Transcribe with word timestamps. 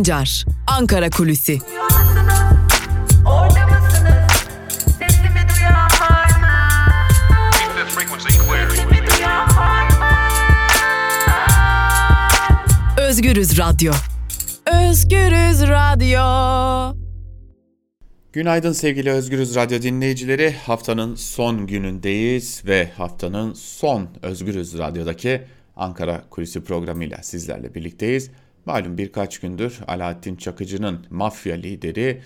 Sancar, 0.00 0.44
Ankara 0.66 1.10
Kulüsi. 1.10 1.58
Özgürüz 12.98 13.58
Radyo. 13.58 13.92
Özgürüz 14.66 15.62
Radyo. 15.62 16.96
Günaydın 18.32 18.72
sevgili 18.72 19.10
Özgürüz 19.10 19.54
Radyo 19.54 19.82
dinleyicileri. 19.82 20.54
Haftanın 20.66 21.14
son 21.14 21.66
günündeyiz 21.66 22.62
ve 22.66 22.90
haftanın 22.96 23.52
son 23.52 24.08
Özgürüz 24.22 24.78
Radyo'daki 24.78 25.42
Ankara 25.76 26.24
Kulisi 26.30 26.64
programıyla 26.64 27.22
sizlerle 27.22 27.74
birlikteyiz. 27.74 28.30
Malum 28.70 28.98
birkaç 28.98 29.38
gündür 29.38 29.78
Alaaddin 29.88 30.36
Çakıcı'nın 30.36 31.06
mafya 31.10 31.56
lideri 31.56 32.20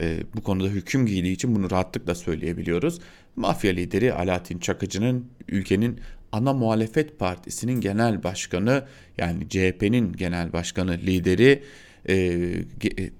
e, 0.00 0.18
bu 0.36 0.42
konuda 0.42 0.68
hüküm 0.68 1.06
giydiği 1.06 1.34
için 1.34 1.54
bunu 1.54 1.70
rahatlıkla 1.70 2.14
söyleyebiliyoruz. 2.14 2.98
Mafya 3.36 3.72
lideri 3.72 4.12
Alaaddin 4.12 4.58
Çakıcı'nın 4.58 5.26
ülkenin 5.48 6.00
ana 6.32 6.52
muhalefet 6.52 7.18
partisinin 7.18 7.80
genel 7.80 8.22
başkanı 8.22 8.84
yani 9.18 9.48
CHP'nin 9.48 10.12
genel 10.12 10.52
başkanı 10.52 10.92
lideri 10.92 11.62
e, 12.08 12.38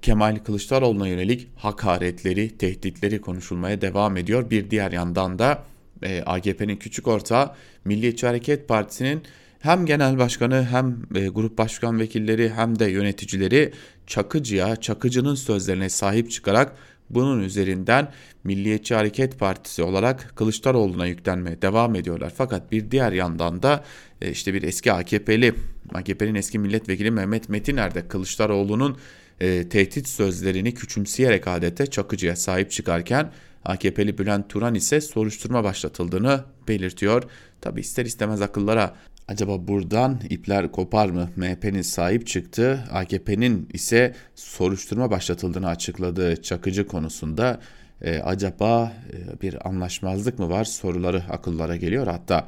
Kemal 0.01 0.35
Kılıçdaroğlu'na 0.35 1.07
yönelik 1.07 1.47
hakaretleri, 1.55 2.57
tehditleri 2.57 3.21
konuşulmaya 3.21 3.81
devam 3.81 4.17
ediyor. 4.17 4.49
Bir 4.49 4.71
diğer 4.71 4.91
yandan 4.91 5.39
da 5.39 5.63
e, 6.03 6.21
AKP'nin 6.21 6.75
küçük 6.75 7.07
ortağı 7.07 7.51
Milliyetçi 7.85 8.27
Hareket 8.27 8.67
Partisi'nin 8.67 9.23
hem 9.65 9.85
genel 9.85 10.17
başkanı 10.17 10.63
hem 10.65 10.97
e, 11.15 11.27
grup 11.27 11.57
başkan 11.57 11.99
vekilleri 11.99 12.49
hem 12.49 12.79
de 12.79 12.85
yöneticileri 12.85 13.73
Çakıcı'ya, 14.07 14.75
Çakıcı'nın 14.75 15.35
sözlerine 15.35 15.89
sahip 15.89 16.31
çıkarak 16.31 16.75
bunun 17.09 17.43
üzerinden 17.43 18.11
Milliyetçi 18.43 18.95
Hareket 18.95 19.39
Partisi 19.39 19.83
olarak 19.83 20.33
Kılıçdaroğlu'na 20.35 21.07
yüklenmeye 21.07 21.61
devam 21.61 21.95
ediyorlar. 21.95 22.33
Fakat 22.35 22.71
bir 22.71 22.91
diğer 22.91 23.11
yandan 23.11 23.63
da 23.63 23.83
e, 24.21 24.31
işte 24.31 24.53
bir 24.53 24.63
eski 24.63 24.91
AKP'li, 24.91 25.55
AKP'nin 25.93 26.35
eski 26.35 26.59
milletvekili 26.59 27.11
Mehmet 27.11 27.49
Metiner 27.49 27.95
de 27.95 28.07
Kılıçdaroğlu'nun 28.07 28.97
e, 29.39 29.69
tehdit 29.69 30.07
sözlerini 30.07 30.73
küçümseyerek 30.73 31.47
adete 31.47 31.85
Çakıcı'ya 31.85 32.35
sahip 32.35 32.71
çıkarken 32.71 33.31
AKP'li 33.65 34.17
Bülent 34.17 34.49
Turan 34.49 34.75
ise 34.75 35.01
soruşturma 35.01 35.63
başlatıldığını 35.63 36.43
belirtiyor. 36.67 37.23
Tabi 37.61 37.81
ister 37.81 38.05
istemez 38.05 38.41
akıllara 38.41 38.95
Acaba 39.27 39.67
buradan 39.67 40.19
ipler 40.29 40.71
kopar 40.71 41.09
mı? 41.09 41.29
MHP'nin 41.35 41.81
sahip 41.81 42.27
çıktı, 42.27 42.83
AKP'nin 42.91 43.69
ise 43.73 44.13
soruşturma 44.35 45.11
başlatıldığını 45.11 45.67
açıkladığı 45.67 46.41
Çakıcı 46.41 46.87
konusunda 46.87 47.59
e, 48.01 48.19
acaba 48.19 48.93
e, 49.13 49.41
bir 49.41 49.67
anlaşmazlık 49.67 50.39
mı 50.39 50.49
var 50.49 50.65
soruları 50.65 51.23
akıllara 51.29 51.75
geliyor. 51.75 52.07
Hatta 52.07 52.47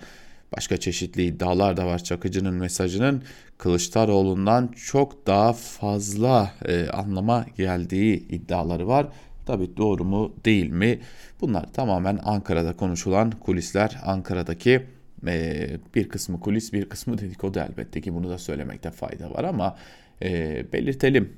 başka 0.57 0.77
çeşitli 0.77 1.25
iddialar 1.25 1.77
da 1.77 1.85
var 1.87 2.03
Çakıcı'nın 2.03 2.53
mesajının 2.53 3.23
Kılıçdaroğlu'ndan 3.57 4.67
çok 4.67 5.27
daha 5.27 5.53
fazla 5.53 6.51
e, 6.65 6.89
anlama 6.89 7.45
geldiği 7.57 8.27
iddiaları 8.27 8.87
var. 8.87 9.07
Tabi 9.45 9.77
doğru 9.77 10.03
mu 10.03 10.33
değil 10.45 10.69
mi? 10.69 10.99
Bunlar 11.41 11.73
tamamen 11.73 12.19
Ankara'da 12.23 12.73
konuşulan 12.73 13.31
kulisler, 13.31 13.97
Ankara'daki 14.05 14.96
e, 15.27 15.69
bir 15.95 16.09
kısmı 16.09 16.39
kulis 16.39 16.73
bir 16.73 16.89
kısmı 16.89 17.17
dedikodu 17.17 17.59
elbette 17.59 18.01
ki 18.01 18.13
bunu 18.13 18.29
da 18.29 18.37
söylemekte 18.37 18.91
fayda 18.91 19.33
var 19.33 19.43
ama 19.43 19.77
e, 20.21 20.65
belirtelim 20.73 21.33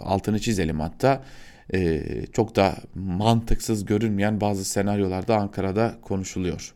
altını 0.00 0.38
çizelim 0.38 0.80
hatta 0.80 1.22
e, 1.74 2.02
çok 2.32 2.56
da 2.56 2.76
mantıksız 2.94 3.84
görünmeyen 3.84 4.40
bazı 4.40 4.64
senaryolarda 4.64 5.36
Ankara'da 5.36 5.98
konuşuluyor. 6.02 6.74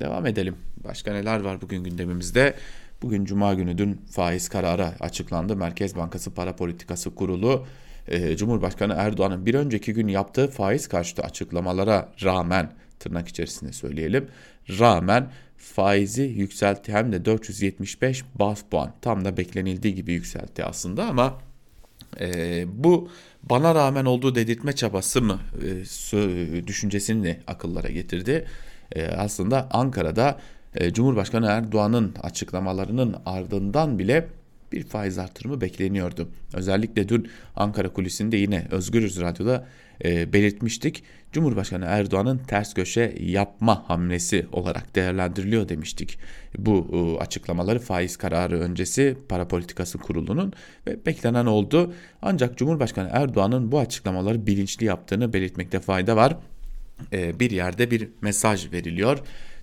Devam 0.00 0.26
edelim. 0.26 0.56
Başka 0.84 1.12
neler 1.12 1.40
var 1.40 1.60
bugün 1.60 1.84
gündemimizde? 1.84 2.54
Bugün 3.02 3.24
Cuma 3.24 3.54
günü 3.54 3.78
dün 3.78 4.00
faiz 4.10 4.48
kararı 4.48 4.86
açıklandı. 5.00 5.56
Merkez 5.56 5.96
Bankası 5.96 6.34
Para 6.34 6.56
Politikası 6.56 7.14
Kurulu 7.14 7.66
e, 8.08 8.36
Cumhurbaşkanı 8.36 8.94
Erdoğan'ın 8.96 9.46
bir 9.46 9.54
önceki 9.54 9.92
gün 9.92 10.08
yaptığı 10.08 10.48
faiz 10.48 10.88
karşıtı 10.88 11.22
açıklamalara 11.22 12.12
rağmen 12.24 12.70
tırnak 12.98 13.28
içerisinde 13.28 13.72
söyleyelim 13.72 14.28
rağmen 14.68 15.30
faizi 15.56 16.22
yükseltti 16.22 16.92
hem 16.92 17.12
de 17.12 17.24
475 17.24 18.24
bas 18.34 18.62
puan 18.70 18.92
tam 19.02 19.24
da 19.24 19.36
beklenildiği 19.36 19.94
gibi 19.94 20.12
yükseltti 20.12 20.64
aslında 20.64 21.04
ama 21.04 21.38
e, 22.20 22.64
bu 22.68 23.08
bana 23.42 23.74
rağmen 23.74 24.04
olduğu 24.04 24.34
dedirtme 24.34 24.72
çabası 24.72 25.22
mı 25.22 25.40
e, 26.12 26.66
düşüncesini 26.66 27.40
akıllara 27.46 27.88
getirdi. 27.88 28.46
E, 28.92 29.06
aslında 29.06 29.68
Ankara'da 29.70 30.40
e, 30.74 30.92
Cumhurbaşkanı 30.92 31.46
Erdoğan'ın 31.46 32.14
açıklamalarının 32.22 33.16
ardından 33.26 33.98
bile 33.98 34.28
bir 34.72 34.84
faiz 34.84 35.18
artırımı 35.18 35.60
bekleniyordu. 35.60 36.28
Özellikle 36.54 37.08
dün 37.08 37.28
Ankara 37.56 37.88
kulisinde 37.88 38.36
yine 38.36 38.66
Özgürüz 38.70 39.20
Radyo'da 39.20 39.66
e, 40.04 40.32
belirtmiştik. 40.32 41.02
Cumhurbaşkanı 41.32 41.84
Erdoğan'ın 41.84 42.38
ters 42.38 42.74
köşe 42.74 43.14
yapma 43.20 43.88
hamlesi 43.88 44.46
olarak 44.52 44.94
değerlendiriliyor 44.94 45.68
demiştik. 45.68 46.18
Bu 46.58 46.88
e, 46.92 47.22
açıklamaları 47.22 47.78
faiz 47.78 48.16
kararı 48.16 48.60
öncesi 48.60 49.16
para 49.28 49.48
politikası 49.48 49.98
kurulunun 49.98 50.52
ve 50.86 51.06
beklenen 51.06 51.46
oldu. 51.46 51.94
Ancak 52.22 52.58
Cumhurbaşkanı 52.58 53.08
Erdoğan'ın 53.12 53.72
bu 53.72 53.78
açıklamaları 53.78 54.46
bilinçli 54.46 54.86
yaptığını 54.86 55.32
belirtmekte 55.32 55.80
fayda 55.80 56.16
var. 56.16 56.36
E, 57.12 57.40
bir 57.40 57.50
yerde 57.50 57.90
bir 57.90 58.08
mesaj 58.20 58.72
veriliyor. 58.72 59.18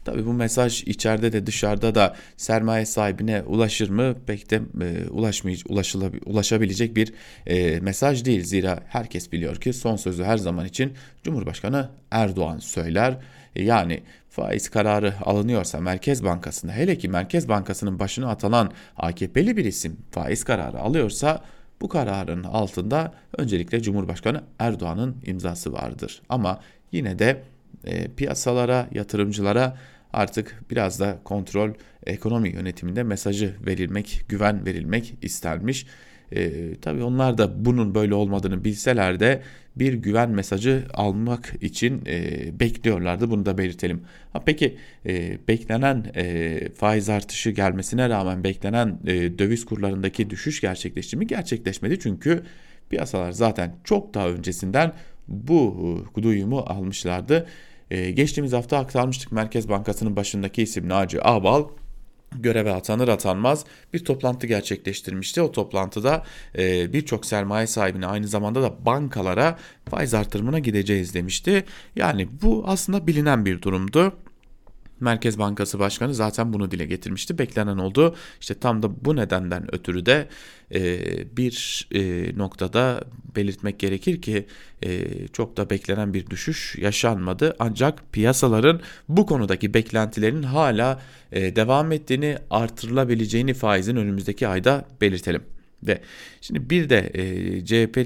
Tabii 0.05 0.25
bu 0.25 0.33
mesaj 0.33 0.83
içeride 0.83 1.33
de 1.33 1.47
dışarıda 1.47 1.95
da 1.95 2.15
sermaye 2.37 2.85
sahibine 2.85 3.41
ulaşır 3.41 3.89
mı 3.89 4.15
pek 4.27 4.51
de 4.51 4.61
e, 4.81 5.09
ulaşmayacak, 5.09 5.67
ulaşabilecek 6.25 6.95
bir 6.95 7.13
e, 7.47 7.79
mesaj 7.79 8.25
değil. 8.25 8.43
Zira 8.43 8.79
herkes 8.87 9.31
biliyor 9.31 9.55
ki 9.55 9.73
son 9.73 9.95
sözü 9.95 10.23
her 10.23 10.37
zaman 10.37 10.65
için 10.65 10.93
Cumhurbaşkanı 11.23 11.89
Erdoğan 12.11 12.57
söyler. 12.57 13.17
E, 13.55 13.63
yani 13.63 14.03
faiz 14.29 14.69
kararı 14.69 15.13
alınıyorsa 15.21 15.79
Merkez 15.79 16.23
Bankası'nda 16.23 16.71
hele 16.71 16.97
ki 16.97 17.09
Merkez 17.09 17.49
Bankası'nın 17.49 17.99
başına 17.99 18.29
atılan 18.29 18.71
AKP'li 18.97 19.57
bir 19.57 19.65
isim 19.65 19.97
faiz 20.11 20.43
kararı 20.43 20.79
alıyorsa 20.79 21.43
bu 21.81 21.89
kararın 21.89 22.43
altında 22.43 23.13
öncelikle 23.37 23.81
Cumhurbaşkanı 23.81 24.43
Erdoğan'ın 24.59 25.17
imzası 25.25 25.73
vardır. 25.73 26.21
Ama 26.29 26.59
yine 26.91 27.19
de 27.19 27.43
e, 27.83 28.07
piyasalara, 28.07 28.89
yatırımcılara 28.93 29.77
artık 30.13 30.63
biraz 30.71 30.99
da 30.99 31.19
kontrol 31.23 31.69
ekonomi 32.05 32.49
yönetiminde 32.49 33.03
mesajı 33.03 33.55
verilmek, 33.65 34.25
güven 34.29 34.65
verilmek 34.65 35.13
istenmiş. 35.21 35.85
E, 36.31 36.75
tabii 36.81 37.03
onlar 37.03 37.37
da 37.37 37.65
bunun 37.65 37.95
böyle 37.95 38.13
olmadığını 38.13 38.63
bilseler 38.63 39.19
de 39.19 39.41
bir 39.75 39.93
güven 39.93 40.29
mesajı 40.29 40.83
almak 40.93 41.53
için 41.61 42.03
e, 42.07 42.59
bekliyorlardı. 42.59 43.29
Bunu 43.29 43.45
da 43.45 43.57
belirtelim. 43.57 44.01
Ha, 44.33 44.41
peki 44.45 44.77
e, 45.05 45.37
beklenen 45.47 46.05
e, 46.15 46.59
faiz 46.75 47.09
artışı 47.09 47.49
gelmesine 47.49 48.09
rağmen 48.09 48.43
beklenen 48.43 48.99
e, 49.05 49.39
döviz 49.39 49.65
kurlarındaki 49.65 50.29
düşüş 50.29 50.61
gerçekleşti 50.61 51.17
mi? 51.17 51.27
Gerçekleşmedi 51.27 51.99
çünkü 51.99 52.43
piyasalar 52.89 53.31
zaten 53.31 53.75
çok 53.83 54.13
daha 54.13 54.29
öncesinden 54.29 54.93
bu 55.27 55.77
e, 56.17 56.23
duyumu 56.23 56.59
almışlardı. 56.59 57.47
Ee, 57.91 58.11
geçtiğimiz 58.11 58.53
hafta 58.53 58.77
aktarmıştık 58.77 59.31
Merkez 59.31 59.69
Bankası'nın 59.69 60.15
başındaki 60.15 60.61
isim 60.63 60.89
Naci 60.89 61.23
Ağbal 61.23 61.67
göreve 62.35 62.73
atanır 62.73 63.07
atanmaz 63.07 63.65
bir 63.93 64.05
toplantı 64.05 64.47
gerçekleştirmişti. 64.47 65.41
O 65.41 65.51
toplantıda 65.51 66.23
e, 66.57 66.93
birçok 66.93 67.25
sermaye 67.25 67.67
sahibine 67.67 68.07
aynı 68.07 68.27
zamanda 68.27 68.61
da 68.61 68.85
bankalara 68.85 69.57
faiz 69.89 70.13
artırımına 70.13 70.59
gideceğiz 70.59 71.13
demişti. 71.13 71.65
Yani 71.95 72.27
bu 72.41 72.63
aslında 72.67 73.07
bilinen 73.07 73.45
bir 73.45 73.61
durumdu. 73.61 74.13
Merkez 74.99 75.39
Bankası 75.39 75.79
Başkanı 75.79 76.13
zaten 76.13 76.53
bunu 76.53 76.71
dile 76.71 76.85
getirmişti. 76.85 77.37
Beklenen 77.37 77.77
oldu. 77.77 78.15
İşte 78.41 78.53
tam 78.53 78.83
da 78.83 79.05
bu 79.05 79.15
nedenden 79.15 79.75
ötürü 79.75 80.05
de 80.05 80.27
e, 80.73 81.01
bir 81.37 81.87
e, 81.91 82.31
noktada 82.37 83.03
belirtmek 83.35 83.79
gerekir 83.79 84.21
ki 84.21 84.45
e, 84.83 85.07
çok 85.27 85.57
da 85.57 85.69
beklenen 85.69 86.13
bir 86.13 86.27
düşüş 86.27 86.75
yaşanmadı. 86.77 87.55
Ancak 87.59 88.13
piyasaların 88.13 88.81
bu 89.09 89.25
konudaki 89.25 89.73
beklentilerin 89.73 90.43
hala 90.43 91.01
devam 91.31 91.91
ettiğini 91.91 92.37
artırılabileceğini 92.49 93.53
faizin 93.53 93.95
önümüzdeki 93.95 94.47
ayda 94.47 94.85
belirtelim. 95.01 95.41
Ve 95.87 96.01
şimdi 96.41 96.69
bir 96.69 96.89
de 96.89 97.11
e, 97.13 97.65
CHP 97.65 97.97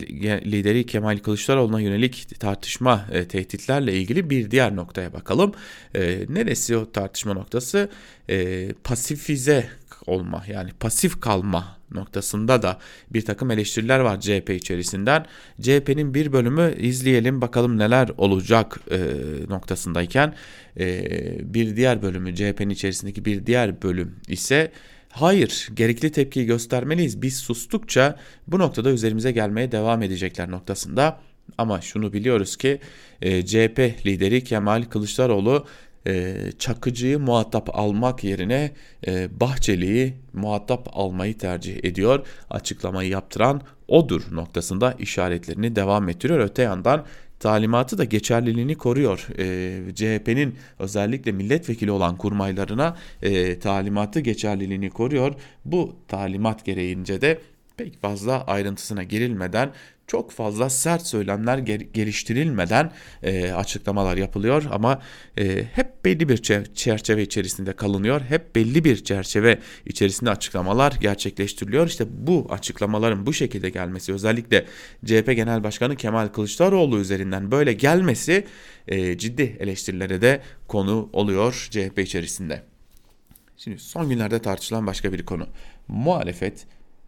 lideri 0.46 0.86
Kemal 0.86 1.18
Kılıçdaroğlu'na 1.18 1.80
yönelik 1.80 2.40
tartışma 2.40 3.06
e, 3.12 3.28
tehditlerle 3.28 3.94
ilgili 3.94 4.30
bir 4.30 4.52
diğer 4.52 4.76
noktaya 4.76 5.14
bakalım. 5.14 5.54
E, 5.96 6.26
neresi 6.30 6.78
o 6.78 6.92
tartışma 6.92 7.34
noktası? 7.34 7.90
E, 8.30 8.68
pasifize 8.84 9.70
olma 10.08 10.44
yani 10.48 10.70
pasif 10.80 11.22
kalma 11.22 11.78
noktasında 11.92 12.62
da 12.62 12.80
bir 13.10 13.26
takım 13.26 13.52
eleştiriler 13.52 14.00
var 14.00 14.20
CHP 14.20 14.50
içerisinden. 14.50 15.26
CHP'nin 15.62 16.14
bir 16.14 16.34
bölümü 16.34 16.76
izleyelim 16.80 17.42
bakalım 17.42 17.78
neler 17.78 18.10
olacak 18.18 18.80
e, 18.92 19.00
noktasındayken 19.50 20.34
e, 20.80 21.54
bir 21.54 21.76
diğer 21.76 22.02
bölümü 22.02 22.36
CHP'nin 22.36 22.70
içerisindeki 22.70 23.26
bir 23.26 23.46
diğer 23.46 23.82
bölüm 23.82 24.16
ise 24.28 24.72
Hayır, 25.20 25.68
gerekli 25.74 26.12
tepkiyi 26.12 26.46
göstermeliyiz. 26.46 27.22
Biz 27.22 27.38
sustukça 27.38 28.18
bu 28.48 28.60
noktada 28.60 28.90
üzerimize 28.90 29.32
gelmeye 29.32 29.72
devam 29.72 30.04
edecekler 30.04 30.52
noktasında. 30.52 31.20
Ama 31.58 31.82
şunu 31.82 32.14
biliyoruz 32.14 32.58
ki 32.58 32.80
e, 33.22 33.46
CHP 33.46 34.06
lideri 34.06 34.44
Kemal 34.44 34.84
Kılıçdaroğlu 34.84 35.66
e, 36.08 36.36
Çakıcı'yı 36.60 37.20
muhatap 37.20 37.70
almak 37.80 38.24
yerine 38.24 38.72
e, 39.08 39.40
Bahçeli'yi 39.40 40.14
muhatap 40.34 40.90
almayı 40.94 41.38
tercih 41.38 41.78
ediyor. 41.84 42.26
Açıklamayı 42.50 43.10
yaptıran 43.10 43.62
odur 43.88 44.22
noktasında 44.32 44.92
işaretlerini 45.00 45.76
devam 45.76 46.10
ettiriyor. 46.10 46.40
Öte 46.40 46.62
yandan 46.62 47.06
talimatı 47.40 47.98
da 47.98 48.04
geçerliliğini 48.04 48.76
koruyor. 48.76 49.28
E, 49.38 49.96
CHP'nin 49.96 50.56
özellikle 50.80 51.32
milletvekili 51.32 51.92
olan 51.92 52.18
kurmaylarına 52.18 52.98
e, 53.22 53.60
talimatı 53.60 54.20
geçerliliğini 54.20 54.90
koruyor. 54.90 55.34
Bu 55.66 55.96
talimat 56.08 56.66
gereğince 56.66 57.22
de 57.22 57.40
pek 57.78 58.02
fazla 58.02 58.44
ayrıntısına 58.44 59.04
girilmeden 59.04 59.72
çok 60.08 60.32
fazla 60.32 60.70
sert 60.70 61.08
söylemler 61.08 61.58
geliştirilmeden 61.94 62.92
e, 63.24 63.52
açıklamalar 63.52 64.18
yapılıyor 64.18 64.64
ama 64.72 65.02
e, 65.38 65.64
hep 65.74 66.06
belli 66.06 66.30
bir 66.30 66.38
çerçeve 66.74 67.22
içerisinde 67.22 67.74
kalınıyor. 67.74 68.22
Hep 68.22 68.56
belli 68.56 68.84
bir 68.84 69.04
çerçeve 69.04 69.60
içerisinde 69.86 70.30
açıklamalar 70.30 70.92
gerçekleştiriliyor. 70.92 71.88
İşte 71.88 72.06
bu 72.10 72.48
açıklamaların 72.50 73.26
bu 73.26 73.34
şekilde 73.34 73.70
gelmesi 73.70 74.14
özellikle 74.14 74.66
CHP 75.06 75.36
Genel 75.36 75.64
Başkanı 75.64 75.96
Kemal 75.96 76.28
Kılıçdaroğlu 76.28 77.00
üzerinden 77.00 77.52
böyle 77.52 77.74
gelmesi 77.74 78.46
e, 78.88 79.18
ciddi 79.18 79.58
eleştirilere 79.60 80.22
de 80.22 80.42
konu 80.68 81.10
oluyor 81.14 81.68
CHP 81.72 82.00
içerisinde. 82.00 82.64
Şimdi 83.58 83.80
son 83.80 84.10
günlerde 84.10 84.40
tartışılan 84.40 84.88
başka 84.88 85.14
bir 85.14 85.26
konu. 85.26 85.48
Muhalefet 85.88 86.66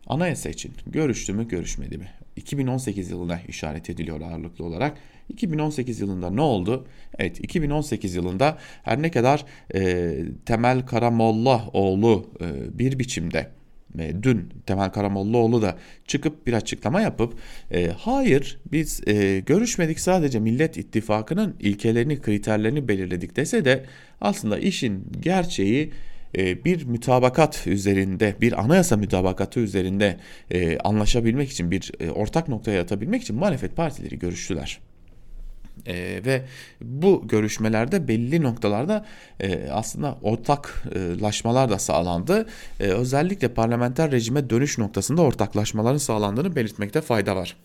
anayasa 0.07 0.49
için 0.49 0.73
görüştü 0.87 1.33
mü 1.33 1.47
görüşmedi 1.47 1.97
mi? 1.97 2.18
2018 2.39 3.11
yılına 3.11 3.39
işaret 3.47 3.89
ediliyor 3.89 4.21
ağırlıklı 4.21 4.65
olarak. 4.65 4.97
2018 5.29 5.99
yılında 5.99 6.29
ne 6.29 6.41
oldu? 6.41 6.87
Evet 7.17 7.39
2018 7.43 8.15
yılında 8.15 8.57
her 8.83 9.01
ne 9.01 9.11
kadar 9.11 9.45
e, 9.75 10.15
Temel 10.45 10.85
Karamollaoğlu 10.85 12.29
e, 12.41 12.79
bir 12.79 12.99
biçimde 12.99 13.49
e, 13.99 14.23
dün 14.23 14.49
Temel 14.65 14.89
Karamollaoğlu 14.89 15.61
da 15.61 15.77
çıkıp 16.07 16.47
bir 16.47 16.53
açıklama 16.53 17.01
yapıp 17.01 17.33
e, 17.71 17.87
hayır 17.87 18.59
biz 18.71 19.07
e, 19.07 19.39
görüşmedik 19.39 19.99
sadece 19.99 20.39
Millet 20.39 20.77
İttifakı'nın 20.77 21.55
ilkelerini 21.59 22.21
kriterlerini 22.21 22.87
belirledik 22.87 23.35
dese 23.35 23.65
de 23.65 23.85
aslında 24.21 24.59
işin 24.59 25.07
gerçeği 25.21 25.91
bir 26.35 26.85
mütabakat 26.85 27.67
üzerinde, 27.67 28.35
bir 28.41 28.59
anayasa 28.59 28.97
mütabakatı 28.97 29.59
üzerinde 29.59 30.17
e, 30.51 30.77
anlaşabilmek 30.77 31.51
için, 31.51 31.71
bir 31.71 31.91
e, 31.99 32.11
ortak 32.11 32.47
noktaya 32.47 32.81
atabilmek 32.81 33.21
için 33.21 33.35
muhalefet 33.35 33.75
partileri 33.75 34.19
görüştüler. 34.19 34.79
E, 35.85 36.21
ve 36.25 36.41
bu 36.81 37.27
görüşmelerde 37.27 38.07
belli 38.07 38.43
noktalarda 38.43 39.05
e, 39.39 39.69
aslında 39.71 40.17
ortaklaşmalar 40.21 41.69
da 41.69 41.79
sağlandı. 41.79 42.45
E, 42.79 42.83
özellikle 42.83 43.47
parlamenter 43.53 44.11
rejime 44.11 44.49
dönüş 44.49 44.77
noktasında 44.77 45.21
ortaklaşmaların 45.21 45.97
sağlandığını 45.97 46.55
belirtmekte 46.55 47.01
fayda 47.01 47.35
var. 47.35 47.55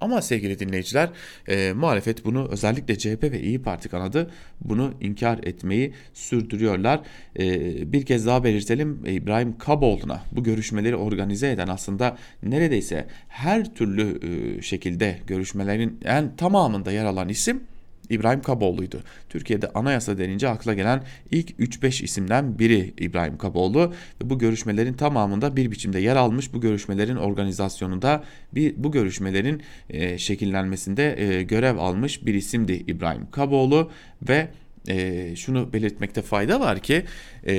Ama 0.00 0.22
sevgili 0.22 0.58
dinleyiciler 0.58 1.08
e, 1.48 1.72
muhalefet 1.72 2.24
bunu 2.24 2.48
özellikle 2.50 2.98
CHP 2.98 3.22
ve 3.22 3.40
İyi 3.40 3.62
Parti 3.62 3.88
kanadı 3.88 4.30
bunu 4.60 4.94
inkar 5.00 5.38
etmeyi 5.42 5.92
sürdürüyorlar. 6.14 7.00
E, 7.38 7.92
bir 7.92 8.06
kez 8.06 8.26
daha 8.26 8.44
belirtelim 8.44 9.00
İbrahim 9.06 9.58
Kaboğlu'na 9.58 10.22
bu 10.32 10.42
görüşmeleri 10.42 10.96
organize 10.96 11.50
eden 11.50 11.68
aslında 11.68 12.16
neredeyse 12.42 13.06
her 13.28 13.74
türlü 13.74 14.20
e, 14.58 14.62
şekilde 14.62 15.18
görüşmelerin 15.26 16.00
en 16.04 16.36
tamamında 16.36 16.92
yer 16.92 17.04
alan 17.04 17.28
isim 17.28 17.60
İbrahim 18.10 18.42
Kaboğlu'ydu. 18.42 19.02
Türkiye'de 19.28 19.68
anayasa 19.68 20.18
denince 20.18 20.48
akla 20.48 20.74
gelen 20.74 21.02
ilk 21.30 21.50
3-5 21.50 22.04
isimden 22.04 22.58
biri 22.58 22.94
İbrahim 22.98 23.38
Kaboğlu 23.38 23.92
ve 24.22 24.30
bu 24.30 24.38
görüşmelerin 24.38 24.94
tamamında 24.94 25.56
bir 25.56 25.70
biçimde 25.70 26.00
yer 26.00 26.16
almış. 26.16 26.52
Bu 26.52 26.60
görüşmelerin 26.60 27.16
organizasyonunda 27.16 28.24
bir 28.54 28.74
bu 28.76 28.92
görüşmelerin 28.92 29.62
e, 29.90 30.18
şekillenmesinde 30.18 31.20
e, 31.22 31.42
görev 31.42 31.76
almış 31.76 32.26
bir 32.26 32.34
isimdi 32.34 32.72
İbrahim 32.72 33.30
Kaboğlu 33.30 33.90
ve 34.28 34.48
e, 34.88 35.36
şunu 35.36 35.72
belirtmekte 35.72 36.22
fayda 36.22 36.60
var 36.60 36.78
ki 36.78 37.04
e, 37.46 37.54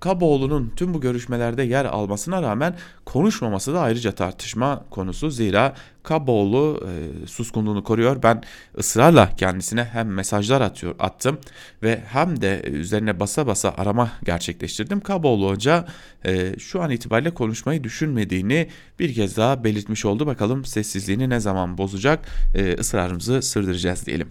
Kaboğlu'nun 0.00 0.72
tüm 0.76 0.94
bu 0.94 1.00
görüşmelerde 1.00 1.62
yer 1.62 1.84
almasına 1.84 2.42
rağmen 2.42 2.76
konuşmaması 3.04 3.74
da 3.74 3.80
ayrıca 3.80 4.12
tartışma 4.12 4.84
konusu. 4.90 5.30
Zira 5.30 5.74
Kaboğlu 6.02 6.88
e, 6.88 7.26
suskunluğunu 7.26 7.84
koruyor. 7.84 8.22
Ben 8.22 8.42
ısrarla 8.78 9.36
kendisine 9.36 9.84
hem 9.84 10.08
mesajlar 10.08 10.60
atıyor, 10.60 10.94
attım 10.98 11.38
ve 11.82 12.00
hem 12.06 12.40
de 12.40 12.62
üzerine 12.64 13.20
basa 13.20 13.46
basa 13.46 13.74
arama 13.78 14.12
gerçekleştirdim. 14.24 15.00
Kaboğlu 15.00 15.50
Hoca 15.50 15.86
e, 16.26 16.58
şu 16.58 16.82
an 16.82 16.90
itibariyle 16.90 17.30
konuşmayı 17.30 17.84
düşünmediğini 17.84 18.68
bir 18.98 19.14
kez 19.14 19.36
daha 19.36 19.64
belirtmiş 19.64 20.04
oldu. 20.04 20.26
Bakalım 20.26 20.64
sessizliğini 20.64 21.30
ne 21.30 21.40
zaman 21.40 21.78
bozacak 21.78 22.28
e, 22.54 22.74
ısrarımızı 22.74 23.42
sürdüreceğiz 23.42 24.06
diyelim. 24.06 24.28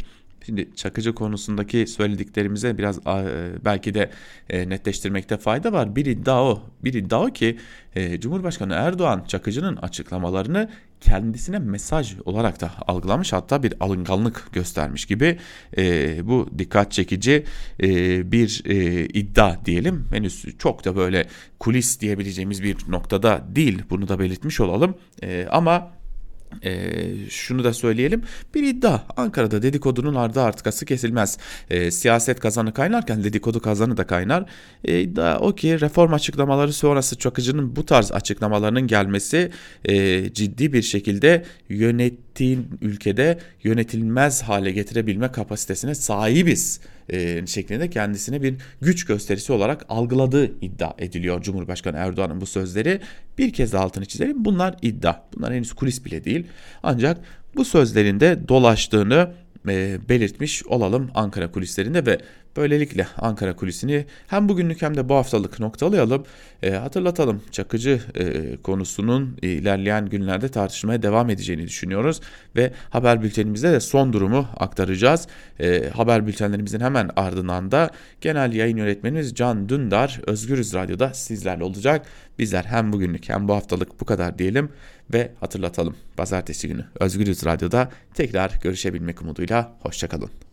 Şimdi 0.50 0.76
Çakıcı 0.76 1.16
konusundaki 1.16 1.88
söylediklerimize 1.88 2.78
biraz 2.78 2.98
e, 2.98 3.06
belki 3.66 3.94
de 3.94 4.10
e, 4.50 4.70
netleştirmekte 4.70 5.38
fayda 5.38 5.74
var. 5.74 5.96
Bir 5.96 6.06
iddia 6.06 6.44
o. 6.44 6.64
Bir 6.84 6.94
iddia 6.94 7.22
o 7.22 7.34
ki 7.34 7.58
e, 7.96 8.20
Cumhurbaşkanı 8.20 8.74
Erdoğan 8.74 9.24
Çakıcı'nın 9.28 9.76
açıklamalarını 9.76 10.70
kendisine 11.02 11.60
mesaj 11.60 12.16
olarak 12.26 12.62
da 12.62 12.72
algılamış 12.88 13.34
hatta 13.34 13.64
bir 13.64 13.74
alınganlık 13.80 14.48
göstermiş 14.54 15.06
gibi 15.06 15.38
bu 16.24 16.50
dikkat 16.58 16.92
çekici 16.92 17.46
bir 18.32 18.64
iddia 19.14 19.66
diyelim. 19.66 20.06
Henüz 20.12 20.46
çok 20.58 20.86
da 20.86 20.96
böyle 20.96 21.28
kulis 21.60 22.00
diyebileceğimiz 22.02 22.64
bir 22.64 22.78
noktada 22.88 23.42
değil 23.56 23.84
bunu 23.90 24.08
da 24.08 24.20
belirtmiş 24.20 24.60
olalım 24.60 24.98
ama 25.52 25.99
e, 26.64 26.94
şunu 27.30 27.64
da 27.64 27.74
söyleyelim. 27.74 28.24
Bir 28.56 28.64
iddia. 28.64 29.00
Ankara'da 29.18 29.62
dedikodunun 29.62 30.16
ardı 30.16 30.42
arkası 30.42 30.86
kesilmez. 30.86 31.38
E, 31.70 31.92
siyaset 31.92 32.40
kazanı 32.40 32.74
kaynarken 32.74 33.24
dedikodu 33.24 33.60
kazanı 33.62 33.98
da 33.98 34.08
kaynar. 34.08 34.46
E, 34.86 35.02
iddia 35.02 35.40
o 35.40 35.56
ki 35.56 35.82
reform 35.82 36.14
açıklamaları 36.14 36.74
sonrası 36.74 37.16
Çakıcı'nın 37.16 37.76
bu 37.76 37.86
tarz 37.86 38.12
açıklamalarının 38.12 38.88
gelmesi 38.88 39.52
e, 39.86 40.34
ciddi 40.34 40.74
bir 40.74 40.82
şekilde 40.82 41.46
yönettiğin 41.70 42.68
ülkede 42.82 43.40
yönetilmez 43.64 44.42
hale 44.42 44.72
getirebilme 44.72 45.32
kapasitesine 45.32 45.96
sahibiz 45.96 46.80
e, 47.10 47.48
şeklinde 47.48 47.90
kendisine 47.90 48.42
bir 48.42 48.56
güç 48.82 49.06
gösterisi 49.06 49.54
olarak 49.54 49.86
algıladığı 49.90 50.46
iddia 50.62 50.94
ediliyor 50.98 51.42
Cumhurbaşkanı 51.42 51.98
Erdoğan'ın 51.98 52.42
bu 52.42 52.46
sözleri. 52.46 53.02
Bir 53.38 53.54
kez 53.54 53.76
altını 53.76 54.06
çizelim 54.06 54.46
bunlar 54.46 54.76
iddia. 54.82 55.16
Bunlar 55.36 55.54
henüz 55.54 55.74
kulis 55.74 56.06
bile 56.06 56.24
değil. 56.24 56.48
Ancak 56.84 57.18
bu 57.56 57.66
sözlerinde 57.66 58.40
dolaştığını 58.48 59.32
e, 59.70 59.98
belirtmiş 60.10 60.66
olalım 60.66 61.12
Ankara 61.16 61.52
kulislerinde 61.52 62.06
ve 62.06 62.18
böylelikle 62.58 63.08
Ankara 63.18 63.56
kulisini 63.56 64.06
hem 64.28 64.50
bugünlük 64.50 64.82
hem 64.82 64.98
de 64.98 65.10
bu 65.10 65.16
haftalık 65.16 65.60
noktalayalım. 65.60 66.24
E, 66.64 66.72
hatırlatalım 66.72 67.42
Çakıcı 67.52 68.02
e, 68.16 68.56
konusunun 68.58 69.38
ilerleyen 69.42 70.06
günlerde 70.06 70.50
tartışmaya 70.50 71.02
devam 71.02 71.30
edeceğini 71.30 71.64
düşünüyoruz 71.64 72.22
ve 72.56 72.74
haber 72.90 73.22
bültenimizde 73.22 73.72
de 73.72 73.80
son 73.80 74.14
durumu 74.14 74.48
aktaracağız. 74.58 75.28
E, 75.60 75.90
haber 75.90 76.28
bültenlerimizin 76.28 76.80
hemen 76.80 77.10
ardından 77.16 77.72
da 77.72 77.90
genel 78.22 78.54
yayın 78.54 78.78
yönetmenimiz 78.78 79.36
Can 79.36 79.70
Dündar 79.70 80.22
Özgürüz 80.28 80.74
Radyo'da 80.74 81.14
sizlerle 81.14 81.64
olacak. 81.64 82.06
Bizler 82.40 82.64
hem 82.64 82.94
bugünlük 82.94 83.30
hem 83.30 83.48
bu 83.48 83.54
haftalık 83.54 84.02
bu 84.02 84.06
kadar 84.06 84.40
diyelim 84.40 84.70
ve 85.14 85.32
hatırlatalım. 85.40 85.96
Pazartesi 86.18 86.68
günü 86.68 86.86
Özgürüz 87.00 87.46
Radyo'da 87.46 87.90
tekrar 88.14 88.60
görüşebilmek 88.64 89.22
umuduyla 89.22 89.78
hoşçakalın. 89.80 90.49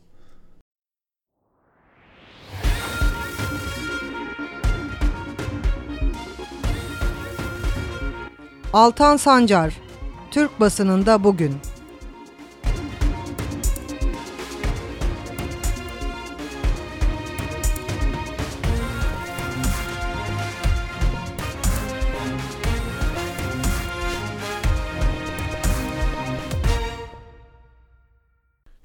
Altan 8.73 9.17
Sancar, 9.17 9.75
Türk 10.31 10.61
basınında 10.61 11.25
bugün. 11.25 11.53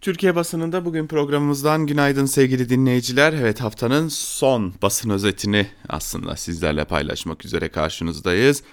Türkiye 0.02 0.36
basınında 0.36 0.86
bugün 0.86 1.08
programımızdan 1.08 1.88
günaydın 1.88 2.26
sevgili 2.26 2.70
dinleyiciler. 2.70 3.34
Evet 3.34 3.62
haftanın 3.62 4.08
son 4.08 4.74
basın 4.82 5.10
özetini 5.10 5.68
aslında 5.90 6.36
sizlerle 6.36 6.86
paylaşmak 6.86 7.46
üzere 7.46 7.70
karşınızdayız. 7.70 8.64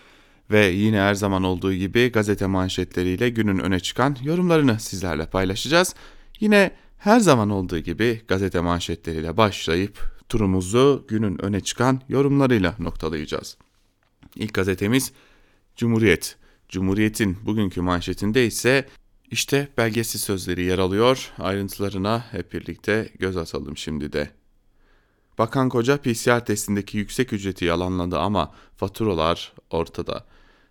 Ve 0.50 0.66
yine 0.66 1.00
her 1.00 1.14
zaman 1.14 1.42
olduğu 1.44 1.72
gibi 1.72 2.12
gazete 2.12 2.46
manşetleriyle 2.46 3.28
günün 3.28 3.58
öne 3.58 3.80
çıkan 3.80 4.16
yorumlarını 4.22 4.80
sizlerle 4.80 5.26
paylaşacağız. 5.26 5.94
Yine 6.40 6.70
her 6.98 7.20
zaman 7.20 7.50
olduğu 7.50 7.78
gibi 7.78 8.22
gazete 8.28 8.60
manşetleriyle 8.60 9.36
başlayıp 9.36 10.18
turumuzu 10.28 11.04
günün 11.08 11.44
öne 11.44 11.60
çıkan 11.60 12.00
yorumlarıyla 12.08 12.74
noktalayacağız. 12.78 13.56
İlk 14.36 14.54
gazetemiz 14.54 15.12
Cumhuriyet. 15.76 16.36
Cumhuriyet'in 16.68 17.36
bugünkü 17.46 17.80
manşetinde 17.80 18.46
ise 18.46 18.88
işte 19.30 19.68
belgesiz 19.78 20.20
sözleri 20.20 20.64
yer 20.64 20.78
alıyor. 20.78 21.32
Ayrıntılarına 21.38 22.24
hep 22.30 22.52
birlikte 22.52 23.12
göz 23.18 23.36
atalım 23.36 23.76
şimdi 23.76 24.12
de. 24.12 24.30
Bakan 25.38 25.68
Koca 25.68 25.96
PCR 25.96 26.44
testindeki 26.44 26.98
yüksek 26.98 27.32
ücreti 27.32 27.64
yalanladı 27.64 28.18
ama 28.18 28.54
faturalar 28.76 29.52
ortada. 29.70 30.24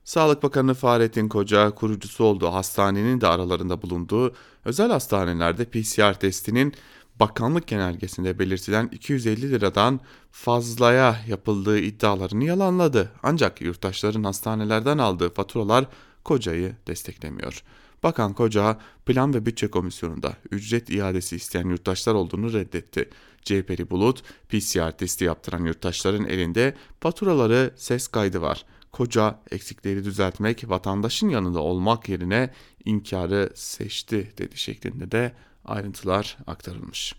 Sağlık 0.08 0.44
Bakanı 0.44 0.74
Fahrettin 0.74 1.28
Koca 1.30 1.72
kurucusu 1.72 2.24
olduğu 2.24 2.48
hastanenin 2.48 3.22
de 3.22 3.28
aralarında 3.28 3.82
bulunduğu 3.82 4.34
özel 4.66 4.92
hastanelerde 4.92 5.66
PCR 5.66 6.14
testinin 6.14 6.74
bakanlık 7.20 7.68
genelgesinde 7.68 8.40
belirtilen 8.40 8.90
250 8.92 9.52
liradan 9.52 10.00
fazlaya 10.32 11.20
yapıldığı 11.28 11.80
iddialarını 11.80 12.44
yalanladı. 12.44 13.12
Ancak 13.24 13.62
yurttaşların 13.62 14.24
hastanelerden 14.24 14.98
aldığı 14.98 15.34
faturalar 15.34 15.86
Koca'yı 16.24 16.76
desteklemiyor. 16.88 17.64
Bakan 18.04 18.34
Koca 18.34 18.78
Plan 19.06 19.34
ve 19.34 19.46
Bütçe 19.46 19.68
Komisyonu'nda 19.68 20.34
ücret 20.52 20.90
iadesi 20.90 21.36
isteyen 21.36 21.70
yurttaşlar 21.70 22.14
olduğunu 22.14 22.54
reddetti. 22.54 23.10
CHP'li 23.42 23.90
Bulut, 23.90 24.24
PCR 24.50 24.92
testi 24.92 25.26
yaptıran 25.26 25.66
yurttaşların 25.66 26.26
elinde 26.26 26.76
faturaları 27.00 27.74
ses 27.76 28.08
kaydı 28.08 28.42
var. 28.42 28.66
Koca 28.98 29.40
eksikleri 29.52 30.06
düzeltmek, 30.06 30.70
vatandaşın 30.70 31.30
yanında 31.30 31.60
olmak 31.60 32.10
yerine 32.10 32.54
inkarı 32.86 33.50
seçti 33.56 34.34
dedi 34.38 34.58
şeklinde 34.58 35.12
de 35.12 35.34
ayrıntılar 35.66 36.38
aktarılmış. 36.48 37.16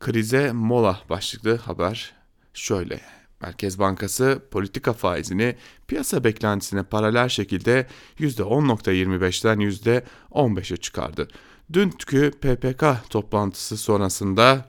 Krize 0.00 0.52
mola 0.52 1.00
başlıklı 1.10 1.56
haber 1.56 2.14
şöyle. 2.54 3.00
Merkez 3.40 3.78
Bankası 3.78 4.42
politika 4.50 4.92
faizini 4.92 5.56
piyasa 5.86 6.24
beklentisine 6.24 6.82
paralel 6.82 7.28
şekilde 7.28 7.86
%10.25'ten 8.18 9.58
%15'e 9.58 10.76
çıkardı. 10.76 11.28
Dünkü 11.72 12.30
PPK 12.30 13.10
toplantısı 13.10 13.76
sonrasında 13.76 14.66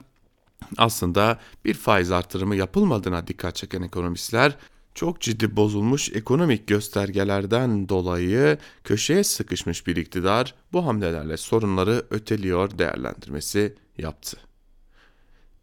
aslında 0.78 1.38
bir 1.64 1.74
faiz 1.74 2.10
artırımı 2.10 2.56
yapılmadığına 2.56 3.26
dikkat 3.26 3.56
çeken 3.56 3.82
ekonomistler 3.82 4.56
çok 4.94 5.20
ciddi 5.20 5.56
bozulmuş 5.56 6.10
ekonomik 6.14 6.66
göstergelerden 6.66 7.88
dolayı 7.88 8.58
köşeye 8.84 9.24
sıkışmış 9.24 9.86
bir 9.86 9.96
iktidar 9.96 10.54
bu 10.72 10.86
hamlelerle 10.86 11.36
sorunları 11.36 12.06
öteliyor 12.10 12.78
değerlendirmesi 12.78 13.74
yaptı. 13.98 14.36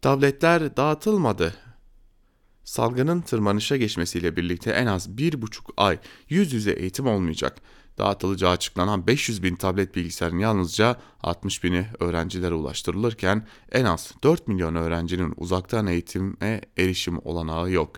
Tabletler 0.02 0.76
dağıtılmadı 0.76 1.54
Salgının 2.68 3.20
tırmanışa 3.20 3.76
geçmesiyle 3.76 4.36
birlikte 4.36 4.70
en 4.70 4.86
az 4.86 5.18
bir 5.18 5.42
buçuk 5.42 5.70
ay 5.76 5.98
yüz 6.28 6.52
yüze 6.52 6.70
eğitim 6.70 7.06
olmayacak. 7.06 7.56
Dağıtılacağı 7.98 8.50
açıklanan 8.50 9.06
500 9.06 9.42
bin 9.42 9.56
tablet 9.56 9.96
bilgisayarın 9.96 10.38
yalnızca 10.38 10.96
60 11.22 11.64
bini 11.64 11.86
öğrencilere 12.00 12.54
ulaştırılırken 12.54 13.46
en 13.72 13.84
az 13.84 14.12
4 14.22 14.48
milyon 14.48 14.74
öğrencinin 14.74 15.34
uzaktan 15.36 15.86
eğitime 15.86 16.60
erişim 16.78 17.18
olanağı 17.26 17.70
yok. 17.70 17.92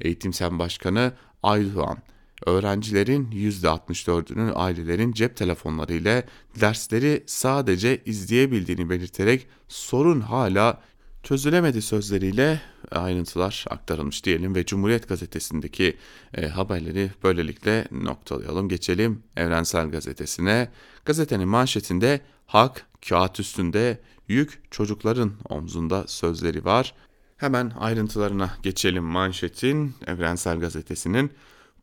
Eğitim 0.00 0.32
Sen 0.32 0.58
Başkanı 0.58 1.12
Aydoğan, 1.42 1.98
öğrencilerin 2.46 3.30
%64'ünün 3.30 4.52
ailelerin 4.54 5.12
cep 5.12 5.36
telefonları 5.36 5.92
ile 5.94 6.24
dersleri 6.60 7.22
sadece 7.26 8.02
izleyebildiğini 8.04 8.90
belirterek 8.90 9.46
sorun 9.68 10.20
hala 10.20 10.80
çözülemedi 11.22 11.82
sözleriyle 11.82 12.60
ayrıntılar 12.90 13.64
aktarılmış 13.70 14.24
diyelim 14.24 14.54
ve 14.54 14.66
Cumhuriyet 14.66 15.08
Gazetesi'ndeki 15.08 15.96
e, 16.34 16.46
haberleri 16.46 17.10
böylelikle 17.22 17.88
noktalayalım. 17.90 18.68
Geçelim 18.68 19.22
Evrensel 19.36 19.90
Gazetesi'ne. 19.90 20.68
Gazetenin 21.04 21.48
manşetinde 21.48 22.20
hak 22.46 22.86
kağıt 23.08 23.40
üstünde 23.40 24.00
yük 24.28 24.62
çocukların 24.70 25.32
omzunda 25.48 26.04
sözleri 26.06 26.64
var. 26.64 26.94
Hemen 27.40 27.72
ayrıntılarına 27.78 28.50
geçelim 28.62 29.04
manşetin 29.04 29.94
Evrensel 30.06 30.60
Gazetesi'nin. 30.60 31.32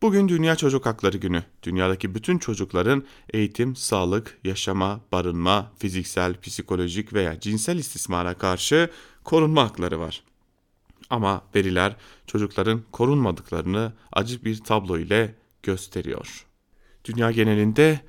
Bugün 0.02 0.28
Dünya 0.28 0.56
Çocuk 0.56 0.86
Hakları 0.86 1.16
Günü. 1.16 1.42
Dünyadaki 1.62 2.14
bütün 2.14 2.38
çocukların 2.38 3.04
eğitim, 3.32 3.76
sağlık, 3.76 4.38
yaşama, 4.44 5.00
barınma, 5.12 5.72
fiziksel, 5.78 6.40
psikolojik 6.40 7.12
veya 7.12 7.40
cinsel 7.40 7.76
istismara 7.76 8.34
karşı 8.34 8.90
korunma 9.24 9.64
hakları 9.64 10.00
var. 10.00 10.22
Ama 11.10 11.42
veriler 11.54 11.96
çocukların 12.26 12.82
korunmadıklarını 12.92 13.92
acı 14.12 14.44
bir 14.44 14.64
tablo 14.64 14.98
ile 14.98 15.34
gösteriyor. 15.62 16.46
Dünya 17.04 17.30
genelinde 17.30 18.00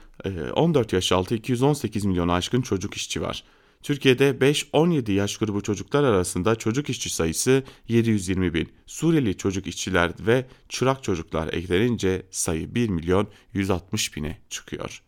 14 0.53 0.94
e, 0.94 0.98
yaş 0.98 1.12
altı 1.12 1.36
218 1.36 2.06
milyon 2.06 2.27
aşkın 2.27 2.62
çocuk 2.62 2.94
işçi 2.94 3.22
var. 3.22 3.44
Türkiye'de 3.83 4.29
5-17 4.29 5.12
yaş 5.12 5.38
grubu 5.38 5.62
çocuklar 5.62 6.03
arasında 6.03 6.55
çocuk 6.55 6.89
işçi 6.89 7.09
sayısı 7.09 7.63
720 7.88 8.53
bin. 8.53 8.69
Suriyeli 8.86 9.38
çocuk 9.38 9.67
işçiler 9.67 10.12
ve 10.19 10.45
çırak 10.69 11.03
çocuklar 11.03 11.53
eklenince 11.53 12.25
sayı 12.31 12.75
1 12.75 12.89
milyon 12.89 13.27
160 13.53 14.15
bine 14.15 14.38
çıkıyor. 14.50 15.01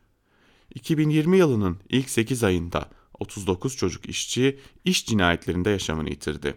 2020 0.75 1.37
yılının 1.37 1.77
ilk 1.89 2.09
8 2.09 2.43
ayında 2.43 2.89
39 3.19 3.77
çocuk 3.77 4.09
işçi 4.09 4.59
iş 4.85 5.05
cinayetlerinde 5.05 5.69
yaşamını 5.69 6.09
yitirdi. 6.09 6.55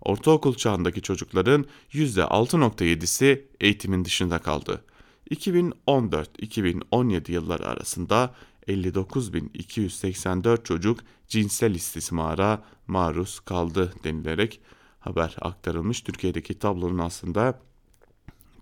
Ortaokul 0.00 0.54
çağındaki 0.54 1.02
çocukların 1.02 1.66
%6.7'si 1.92 3.46
eğitimin 3.60 4.04
dışında 4.04 4.38
kaldı. 4.38 4.84
2014-2017 5.30 7.32
yılları 7.32 7.66
arasında 7.66 8.34
59.284 8.68 10.64
çocuk 10.64 11.00
cinsel 11.28 11.74
istismara 11.74 12.64
maruz 12.86 13.40
kaldı 13.40 13.92
denilerek 14.04 14.60
haber 15.00 15.36
aktarılmış. 15.40 16.00
Türkiye'deki 16.00 16.58
tablonun 16.58 16.98
aslında 16.98 17.60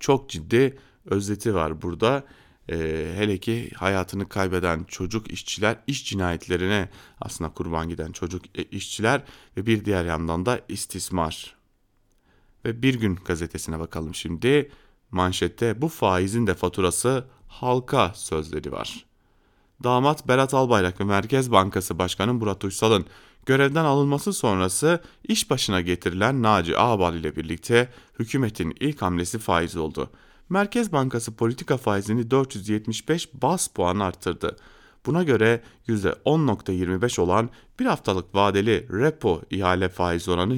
çok 0.01 0.31
ciddi 0.31 0.79
özeti 1.05 1.55
var 1.55 1.83
burada. 1.83 2.25
Ee, 2.71 3.13
hele 3.17 3.39
ki 3.39 3.71
hayatını 3.77 4.29
kaybeden 4.29 4.85
çocuk 4.85 5.33
işçiler, 5.33 5.77
iş 5.87 6.05
cinayetlerine 6.07 6.89
aslında 7.21 7.51
kurban 7.51 7.89
giden 7.89 8.13
çocuk 8.13 8.59
e, 8.59 8.63
işçiler 8.63 9.23
ve 9.57 9.67
bir 9.67 9.85
diğer 9.85 10.05
yandan 10.05 10.47
da 10.47 10.61
istismar. 10.69 11.57
Ve 12.65 12.83
Bir 12.83 12.95
Gün 12.95 13.19
gazetesine 13.25 13.79
bakalım 13.79 14.15
şimdi. 14.15 14.71
Manşette 15.11 15.83
bu 15.83 15.89
faizin 15.89 16.47
de 16.47 16.55
faturası 16.55 17.25
halka 17.49 18.13
sözleri 18.15 18.73
var. 18.73 19.12
Damat 19.85 20.29
Berat 20.29 20.55
Albayrak 20.55 21.01
ve 21.01 21.05
Merkez 21.05 21.53
Bankası 21.53 21.99
Başkanı 21.99 22.35
Murat 22.35 22.65
Uysal'ın 22.65 23.07
görevden 23.47 23.85
alınması 23.85 24.33
sonrası 24.33 25.01
iş 25.25 25.51
başına 25.51 25.81
getirilen 25.81 26.43
Naci 26.43 26.79
Ağbal 26.79 27.15
ile 27.15 27.37
birlikte 27.37 27.89
hükümetin 28.19 28.77
ilk 28.81 29.03
hamlesi 29.03 29.39
faiz 29.39 29.77
oldu. 29.77 30.11
Merkez 30.49 30.93
Bankası 30.93 31.37
politika 31.37 31.77
faizini 31.77 32.31
475 32.31 33.29
bas 33.35 33.69
puan 33.69 33.99
arttırdı. 33.99 34.57
Buna 35.07 35.23
göre 35.23 35.63
%10.25 35.89 37.21
olan 37.21 37.51
bir 37.81 37.87
haftalık 37.87 38.35
vadeli 38.35 38.89
repo 38.93 39.43
ihale 39.51 39.89
faiz 39.89 40.29
oranı 40.29 40.57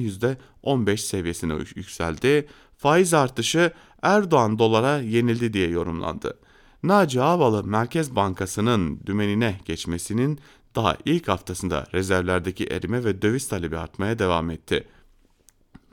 %15 0.63 0.97
seviyesine 0.97 1.53
yükseldi. 1.53 2.47
Faiz 2.77 3.13
artışı 3.13 3.71
Erdoğan 4.01 4.59
dolara 4.59 4.97
yenildi 4.99 5.53
diye 5.53 5.69
yorumlandı. 5.69 6.37
Naci 6.87 7.21
Ağbalı 7.21 7.63
Merkez 7.63 8.15
Bankası'nın 8.15 8.99
dümenine 9.05 9.59
geçmesinin 9.65 10.39
daha 10.75 10.97
ilk 11.05 11.27
haftasında 11.27 11.85
rezervlerdeki 11.93 12.65
erime 12.65 13.03
ve 13.03 13.21
döviz 13.21 13.47
talebi 13.47 13.77
artmaya 13.77 14.19
devam 14.19 14.49
etti. 14.49 14.87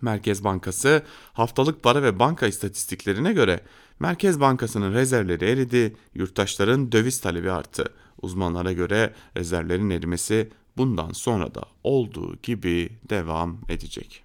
Merkez 0.01 0.45
Bankası 0.45 1.03
haftalık 1.33 1.83
para 1.83 2.03
ve 2.03 2.19
banka 2.19 2.47
istatistiklerine 2.47 3.33
göre 3.33 3.61
Merkez 4.01 4.41
Bankası'nın 4.41 4.95
rezervleri 4.95 5.45
eridi, 5.45 5.97
yurttaşların 6.15 6.93
döviz 6.93 7.21
talebi 7.21 7.51
arttı. 7.51 7.85
Uzmanlara 8.23 8.73
göre 8.73 9.15
rezervlerin 9.37 9.91
erimesi 9.91 10.51
bundan 10.77 11.13
sonra 11.13 11.55
da 11.55 11.63
olduğu 11.85 12.37
gibi 12.43 12.99
devam 13.09 13.59
edecek. 13.69 14.25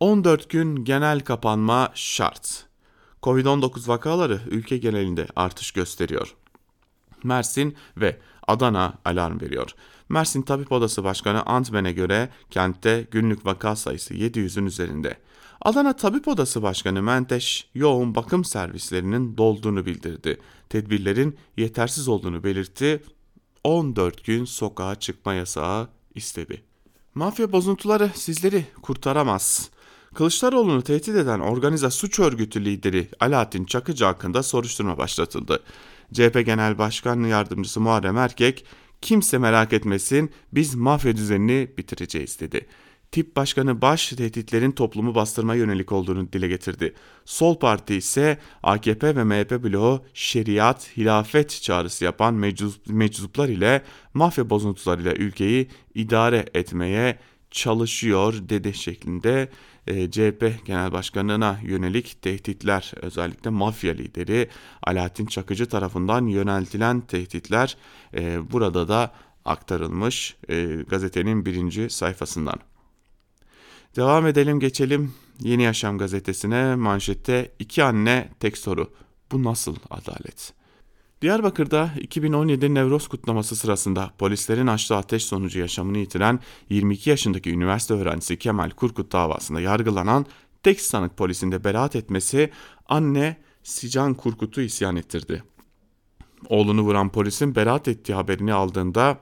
14 0.00 0.50
gün 0.50 0.84
genel 0.84 1.20
kapanma 1.20 1.92
şart. 1.94 2.67
Covid-19 3.22 3.88
vakaları 3.88 4.40
ülke 4.46 4.78
genelinde 4.78 5.26
artış 5.36 5.70
gösteriyor. 5.72 6.34
Mersin 7.24 7.76
ve 7.96 8.18
Adana 8.46 8.94
alarm 9.04 9.40
veriyor. 9.40 9.74
Mersin 10.08 10.42
Tabip 10.42 10.72
Odası 10.72 11.04
Başkanı 11.04 11.42
Antmen'e 11.42 11.92
göre 11.92 12.28
kentte 12.50 13.06
günlük 13.10 13.46
vaka 13.46 13.76
sayısı 13.76 14.14
700'ün 14.14 14.66
üzerinde. 14.66 15.18
Adana 15.60 15.96
Tabip 15.96 16.28
Odası 16.28 16.62
Başkanı 16.62 17.02
Menteş 17.02 17.68
yoğun 17.74 18.14
bakım 18.14 18.44
servislerinin 18.44 19.36
dolduğunu 19.36 19.86
bildirdi. 19.86 20.40
Tedbirlerin 20.68 21.38
yetersiz 21.56 22.08
olduğunu 22.08 22.44
belirtti. 22.44 23.02
14 23.64 24.24
gün 24.24 24.44
sokağa 24.44 24.94
çıkma 24.94 25.34
yasağı 25.34 25.88
istedi. 26.14 26.62
Mafya 27.14 27.52
bozuntuları 27.52 28.10
sizleri 28.14 28.64
kurtaramaz. 28.82 29.70
Kılıçdaroğlu'nu 30.14 30.82
tehdit 30.82 31.16
eden 31.16 31.40
organize 31.40 31.90
suç 31.90 32.20
örgütü 32.20 32.64
lideri 32.64 33.08
Alaaddin 33.20 33.64
Çakıcı 33.64 34.04
hakkında 34.04 34.42
soruşturma 34.42 34.98
başlatıldı. 34.98 35.62
CHP 36.12 36.46
Genel 36.46 36.78
Başkan 36.78 37.24
Yardımcısı 37.24 37.80
Muharrem 37.80 38.16
Erkek, 38.16 38.64
kimse 39.02 39.38
merak 39.38 39.72
etmesin 39.72 40.30
biz 40.52 40.74
mafya 40.74 41.16
düzenini 41.16 41.70
bitireceğiz 41.78 42.40
dedi. 42.40 42.66
Tip 43.12 43.36
Başkanı 43.36 43.82
Baş 43.82 44.08
tehditlerin 44.08 44.70
toplumu 44.70 45.14
bastırma 45.14 45.54
yönelik 45.54 45.92
olduğunu 45.92 46.32
dile 46.32 46.48
getirdi. 46.48 46.94
Sol 47.24 47.58
Parti 47.58 47.94
ise 47.94 48.38
AKP 48.62 49.16
ve 49.16 49.24
MHP 49.24 49.64
bloğu 49.64 50.04
şeriat, 50.14 50.96
hilafet 50.96 51.62
çağrısı 51.62 52.04
yapan 52.04 52.34
meczup, 52.34 52.74
meczuplar 52.86 53.48
ile 53.48 53.82
mafya 54.14 54.50
bozuntularıyla 54.50 55.12
ülkeyi 55.12 55.68
idare 55.94 56.46
etmeye 56.54 57.18
çalışıyor 57.50 58.34
dedi 58.48 58.74
şeklinde 58.74 59.48
e, 59.86 60.10
CHP 60.10 60.66
Genel 60.66 60.92
Başkanı'na 60.92 61.58
yönelik 61.62 62.22
tehditler 62.22 62.92
özellikle 63.02 63.50
mafya 63.50 63.92
lideri 63.94 64.48
Alaaddin 64.82 65.26
Çakıcı 65.26 65.66
tarafından 65.68 66.26
yöneltilen 66.26 67.00
tehditler 67.00 67.76
e, 68.14 68.52
burada 68.52 68.88
da 68.88 69.12
aktarılmış 69.44 70.36
e, 70.48 70.64
gazetenin 70.88 71.46
birinci 71.46 71.90
sayfasından. 71.90 72.58
Devam 73.96 74.26
edelim 74.26 74.60
geçelim 74.60 75.14
Yeni 75.40 75.62
Yaşam 75.62 75.98
gazetesine 75.98 76.74
manşette 76.74 77.52
iki 77.58 77.84
anne 77.84 78.28
tek 78.40 78.58
soru. 78.58 78.92
Bu 79.32 79.44
nasıl 79.44 79.76
adalet? 79.90 80.57
Diyarbakır'da 81.22 81.90
2017 82.00 82.74
Nevroz 82.74 83.08
kutlaması 83.08 83.56
sırasında 83.56 84.10
polislerin 84.18 84.66
açtığı 84.66 84.96
ateş 84.96 85.24
sonucu 85.24 85.58
yaşamını 85.58 85.98
yitiren 85.98 86.40
22 86.70 87.10
yaşındaki 87.10 87.50
üniversite 87.50 87.94
öğrencisi 87.94 88.38
Kemal 88.38 88.70
Kurkut 88.70 89.12
davasında 89.12 89.60
yargılanan 89.60 90.26
tek 90.62 90.80
sanık 90.80 91.16
polisinde 91.16 91.64
beraat 91.64 91.96
etmesi 91.96 92.50
anne 92.86 93.36
Sican 93.62 94.14
Kurkut'u 94.14 94.60
isyan 94.60 94.96
ettirdi. 94.96 95.42
Oğlunu 96.48 96.82
vuran 96.82 97.08
polisin 97.08 97.54
beraat 97.54 97.88
ettiği 97.88 98.14
haberini 98.14 98.52
aldığında 98.52 99.18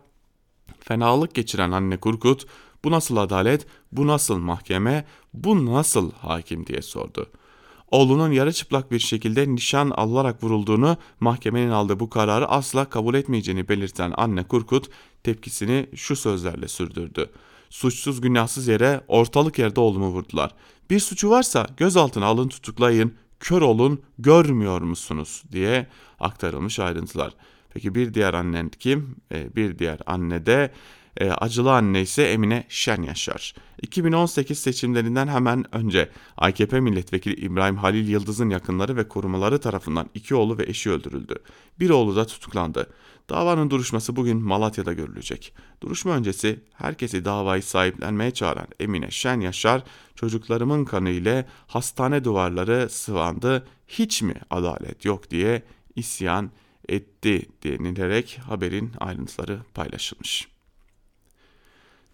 fenalık 0.81 1.35
geçiren 1.35 1.71
anne 1.71 1.97
Kurkut 1.97 2.47
bu 2.85 2.91
nasıl 2.91 3.17
adalet, 3.17 3.67
bu 3.93 4.07
nasıl 4.07 4.38
mahkeme, 4.38 5.07
bu 5.35 5.67
nasıl 5.67 6.12
hakim 6.12 6.67
diye 6.67 6.83
sordu.'' 6.83 7.46
Oğlunun 7.90 8.33
yarı 8.33 8.52
çıplak 8.52 8.90
bir 8.90 8.99
şekilde 8.99 9.55
nişan 9.55 9.90
alınarak 9.90 10.45
vurulduğunu, 10.45 10.97
mahkemenin 11.21 11.71
aldığı 11.71 12.00
bu 12.00 12.11
kararı 12.11 12.49
asla 12.49 12.85
kabul 12.85 13.14
etmeyeceğini 13.14 13.69
belirten 13.69 14.12
anne 14.16 14.43
Kurkut 14.43 14.88
tepkisini 15.23 15.87
şu 15.95 16.16
sözlerle 16.16 16.69
sürdürdü. 16.69 17.31
Suçsuz 17.71 18.21
günahsız 18.21 18.69
yere 18.69 19.00
ortalık 19.09 19.59
yerde 19.59 19.81
oğlumu 19.81 20.09
vurdular. 20.09 20.55
Bir 20.90 21.00
suçu 21.00 21.31
varsa 21.31 21.66
gözaltına 21.76 22.26
alın 22.26 22.49
tutuklayın, 22.49 23.14
kör 23.40 23.62
olun 23.62 24.03
görmüyor 24.18 24.81
musunuz 24.81 25.42
diye 25.53 25.87
aktarılmış 26.20 26.79
ayrıntılar. 26.81 27.33
Peki 27.70 27.94
bir 27.94 28.14
diğer 28.14 28.35
annen 28.35 28.68
kim? 28.68 29.16
E, 29.33 29.57
bir 29.57 29.79
diğer 29.79 29.99
anne 30.07 30.46
de 30.46 30.72
e, 31.16 31.31
acılı 31.31 31.72
anne 31.72 32.02
ise 32.02 32.22
Emine 32.22 32.64
Şen 32.68 33.02
Yaşar. 33.02 33.55
2018 33.83 34.59
seçimlerinden 34.59 35.29
hemen 35.29 35.74
önce 35.74 36.11
AKP 36.37 36.81
milletvekili 36.81 37.35
İbrahim 37.35 37.76
Halil 37.76 38.09
Yıldız'ın 38.09 38.50
yakınları 38.50 38.96
ve 38.96 39.09
korumaları 39.09 39.61
tarafından 39.61 40.11
iki 40.14 40.35
oğlu 40.35 40.59
ve 40.59 40.64
eşi 40.64 40.90
öldürüldü. 40.90 41.35
Bir 41.81 41.90
oğlu 41.90 42.16
da 42.16 42.26
tutuklandı. 42.26 42.90
Davanın 43.31 43.70
duruşması 43.70 44.16
bugün 44.16 44.37
Malatya'da 44.37 44.92
görülecek. 44.92 45.55
Duruşma 45.81 46.12
öncesi 46.12 46.61
herkesi 46.74 47.24
davayı 47.24 47.62
sahiplenmeye 47.62 48.31
çağıran 48.31 48.66
Emine 48.81 49.11
Şen 49.11 49.40
Yaşar, 49.40 49.83
çocuklarımın 50.14 50.85
kanı 50.85 51.11
ile 51.11 51.46
hastane 51.66 52.24
duvarları 52.24 52.88
sıvandı, 52.90 53.66
hiç 53.88 54.22
mi 54.22 54.35
adalet 54.50 55.05
yok 55.05 55.31
diye 55.31 55.62
isyan 55.96 56.50
etti 56.88 57.48
denilerek 57.64 58.38
haberin 58.48 58.92
ayrıntıları 58.98 59.59
paylaşılmış. 59.74 60.56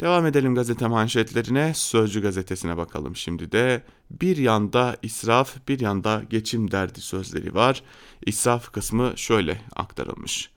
Devam 0.02 0.26
edelim 0.26 0.54
gazete 0.54 0.86
manşetlerine. 0.86 1.74
Sözcü 1.74 2.22
gazetesine 2.22 2.76
bakalım 2.76 3.16
şimdi 3.16 3.52
de. 3.52 3.82
Bir 4.10 4.36
yanda 4.36 4.96
israf, 5.02 5.68
bir 5.68 5.80
yanda 5.80 6.22
geçim 6.30 6.70
derdi 6.70 7.00
sözleri 7.00 7.54
var. 7.54 7.82
İsraf 8.26 8.72
kısmı 8.72 9.12
şöyle 9.16 9.60
aktarılmış. 9.76 10.50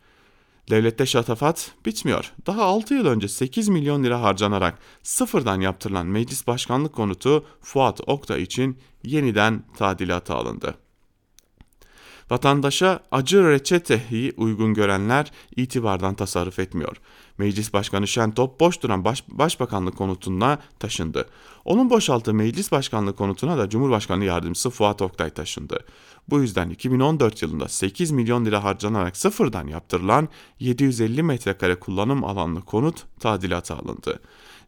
Devlette 0.69 1.05
şatafat 1.05 1.71
bitmiyor. 1.85 2.33
Daha 2.47 2.63
6 2.63 2.93
yıl 2.93 3.05
önce 3.05 3.27
8 3.27 3.69
milyon 3.69 4.03
lira 4.03 4.21
harcanarak 4.21 4.79
sıfırdan 5.03 5.61
yaptırılan 5.61 6.07
meclis 6.07 6.47
başkanlık 6.47 6.93
konutu 6.93 7.45
Fuat 7.61 8.01
Okta 8.07 8.37
için 8.37 8.77
yeniden 9.03 9.63
tadilata 9.77 10.35
alındı. 10.35 10.75
Vatandaşa 12.29 12.99
acı 13.11 13.49
reçeteyi 13.49 14.33
uygun 14.37 14.73
görenler 14.73 15.31
itibardan 15.55 16.15
tasarruf 16.15 16.59
etmiyor. 16.59 16.97
Meclis 17.37 17.73
Başkanı 17.73 18.07
Şentop 18.07 18.59
boş 18.59 18.81
duran 18.81 19.05
baş, 19.05 19.23
Başbakanlık 19.27 19.97
konutuna 19.97 20.59
taşındı. 20.79 21.29
Onun 21.65 21.89
boşalttığı 21.89 22.33
Meclis 22.33 22.71
Başkanlığı 22.71 23.15
konutuna 23.15 23.57
da 23.57 23.69
Cumhurbaşkanı 23.69 24.25
Yardımcısı 24.25 24.69
Fuat 24.69 25.01
Oktay 25.01 25.29
taşındı. 25.29 25.79
Bu 26.29 26.41
yüzden 26.41 26.69
2014 26.69 27.41
yılında 27.41 27.67
8 27.67 28.11
milyon 28.11 28.45
lira 28.45 28.63
harcanarak 28.63 29.17
sıfırdan 29.17 29.67
yaptırılan 29.67 30.29
750 30.59 31.23
metrekare 31.23 31.75
kullanım 31.75 32.23
alanlı 32.23 32.61
konut 32.61 33.03
tadilata 33.19 33.75
alındı. 33.75 34.19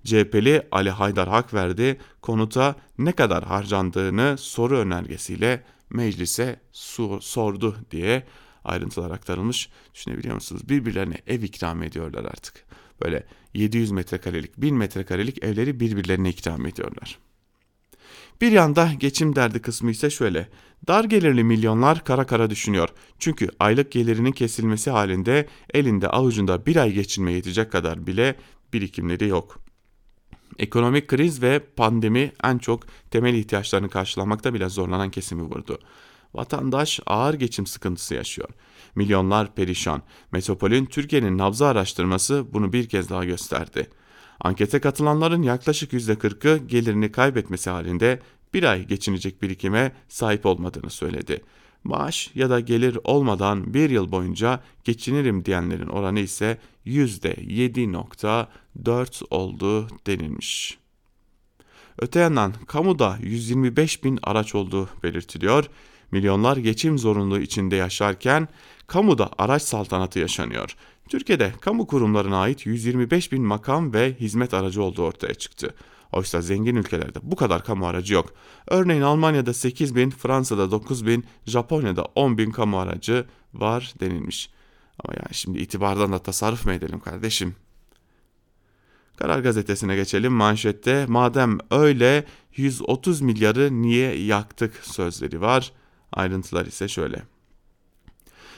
CHP'li 0.04 0.68
Ali 0.72 0.90
Haydar 0.90 1.30
hak 1.30 1.54
verdi, 1.54 2.00
konuta 2.22 2.76
ne 2.98 3.12
kadar 3.12 3.44
harcandığını 3.44 4.36
soru 4.38 4.78
önergesiyle 4.78 5.64
meclise 5.90 6.60
sordu 7.22 7.78
diye 7.92 8.24
ayrıntılar 8.64 9.12
aktarılmış. 9.12 9.70
Düşünebiliyor 9.94 10.36
musunuz? 10.36 10.70
Birbirlerine 10.70 11.18
ev 11.28 11.44
ikram 11.44 11.84
ediyorlar 11.84 12.26
artık. 12.26 12.66
Böyle 13.04 13.24
700 13.54 13.92
metrekarelik, 13.92 14.58
1000 14.58 14.76
metrekarelik 14.76 15.44
evleri 15.44 15.80
birbirlerine 15.80 16.30
ikram 16.30 16.66
ediyorlar. 16.66 17.20
Bir 18.42 18.52
yanda 18.52 18.92
geçim 19.00 19.36
derdi 19.36 19.62
kısmı 19.62 19.92
ise 19.92 20.10
şöyle. 20.10 20.50
Dar 20.88 21.04
gelirli 21.04 21.44
milyonlar 21.44 22.04
kara 22.04 22.26
kara 22.26 22.50
düşünüyor. 22.50 22.90
Çünkü 23.20 23.50
aylık 23.60 23.92
gelirinin 23.92 24.32
kesilmesi 24.32 24.92
halinde 24.92 25.48
elinde 25.74 26.08
avucunda 26.10 26.66
bir 26.66 26.76
ay 26.76 26.92
geçinmeye 26.92 27.36
yetecek 27.36 27.72
kadar 27.72 28.08
bile 28.08 28.36
birikimleri 28.74 29.28
yok. 29.28 29.67
Ekonomik 30.60 31.08
kriz 31.08 31.42
ve 31.42 31.60
pandemi 31.60 32.32
en 32.44 32.58
çok 32.58 32.84
temel 33.12 33.34
ihtiyaçlarını 33.34 33.90
karşılamakta 33.90 34.54
bile 34.54 34.70
zorlanan 34.70 35.12
kesimi 35.12 35.44
vurdu. 35.44 35.80
Vatandaş 36.34 37.00
ağır 37.06 37.34
geçim 37.34 37.68
sıkıntısı 37.68 38.16
yaşıyor. 38.16 38.50
Milyonlar 38.96 39.56
perişan. 39.56 40.02
Metropol'ün 40.32 40.86
Türkiye'nin 40.86 41.38
nabzı 41.38 41.68
araştırması 41.68 42.46
bunu 42.54 42.74
bir 42.74 42.90
kez 42.90 43.10
daha 43.10 43.26
gösterdi. 43.26 43.90
Ankete 44.40 44.80
katılanların 44.80 45.42
yaklaşık 45.42 45.94
%40'ı 45.94 46.58
gelirini 46.58 47.12
kaybetmesi 47.12 47.70
halinde 47.70 48.20
bir 48.54 48.64
ay 48.64 48.88
geçinecek 48.88 49.42
birikime 49.42 49.92
sahip 50.08 50.46
olmadığını 50.46 50.90
söyledi. 50.90 51.42
Maaş 51.84 52.32
ya 52.36 52.50
da 52.50 52.60
gelir 52.60 52.98
olmadan 53.04 53.74
bir 53.74 53.90
yıl 53.90 54.12
boyunca 54.12 54.60
geçinirim 54.84 55.46
diyenlerin 55.46 55.88
oranı 55.88 56.20
ise 56.20 56.58
%7.4 56.88 59.24
oldu 59.30 59.88
denilmiş. 60.08 60.78
Öte 62.00 62.20
yandan 62.20 62.54
kamuda 62.68 63.18
125 63.22 64.04
bin 64.04 64.20
araç 64.24 64.56
olduğu 64.56 64.90
belirtiliyor. 65.04 65.66
Milyonlar 66.12 66.58
geçim 66.58 66.98
zorunluluğu 66.98 67.40
içinde 67.40 67.76
yaşarken 67.76 68.48
kamuda 68.88 69.30
araç 69.38 69.62
saltanatı 69.62 70.20
yaşanıyor. 70.20 70.76
Türkiye'de 71.10 71.54
kamu 71.62 71.88
kurumlarına 71.88 72.38
ait 72.38 72.66
125 72.66 73.32
bin 73.32 73.44
makam 73.44 73.94
ve 73.94 74.16
hizmet 74.20 74.54
aracı 74.54 74.84
olduğu 74.84 75.04
ortaya 75.04 75.34
çıktı. 75.34 75.76
Oysa 76.12 76.42
zengin 76.42 76.76
ülkelerde 76.76 77.20
bu 77.22 77.36
kadar 77.36 77.64
kamu 77.64 77.88
aracı 77.88 78.14
yok. 78.14 78.34
Örneğin 78.68 79.02
Almanya'da 79.02 79.54
8 79.54 79.96
bin, 79.96 80.10
Fransa'da 80.10 80.72
9 80.72 81.06
bin, 81.06 81.26
Japonya'da 81.46 82.06
10 82.16 82.38
bin 82.38 82.52
kamu 82.52 82.80
aracı 82.80 83.26
var 83.54 83.94
denilmiş. 84.00 84.50
Ama 85.04 85.14
yani 85.24 85.34
şimdi 85.34 85.60
itibardan 85.60 86.12
da 86.12 86.20
tasarruf 86.20 86.66
mu 86.66 86.72
edelim 86.72 87.00
kardeşim? 87.00 87.56
Karar 89.18 89.40
gazetesine 89.40 89.96
geçelim 89.96 90.34
manşette 90.34 91.06
madem 91.06 91.58
öyle 91.72 92.26
130 92.56 93.22
milyarı 93.22 93.82
niye 93.82 94.16
yaktık 94.16 94.76
sözleri 94.76 95.42
var. 95.42 95.72
Ayrıntılar 96.12 96.66
ise 96.66 96.88
şöyle. 96.88 97.22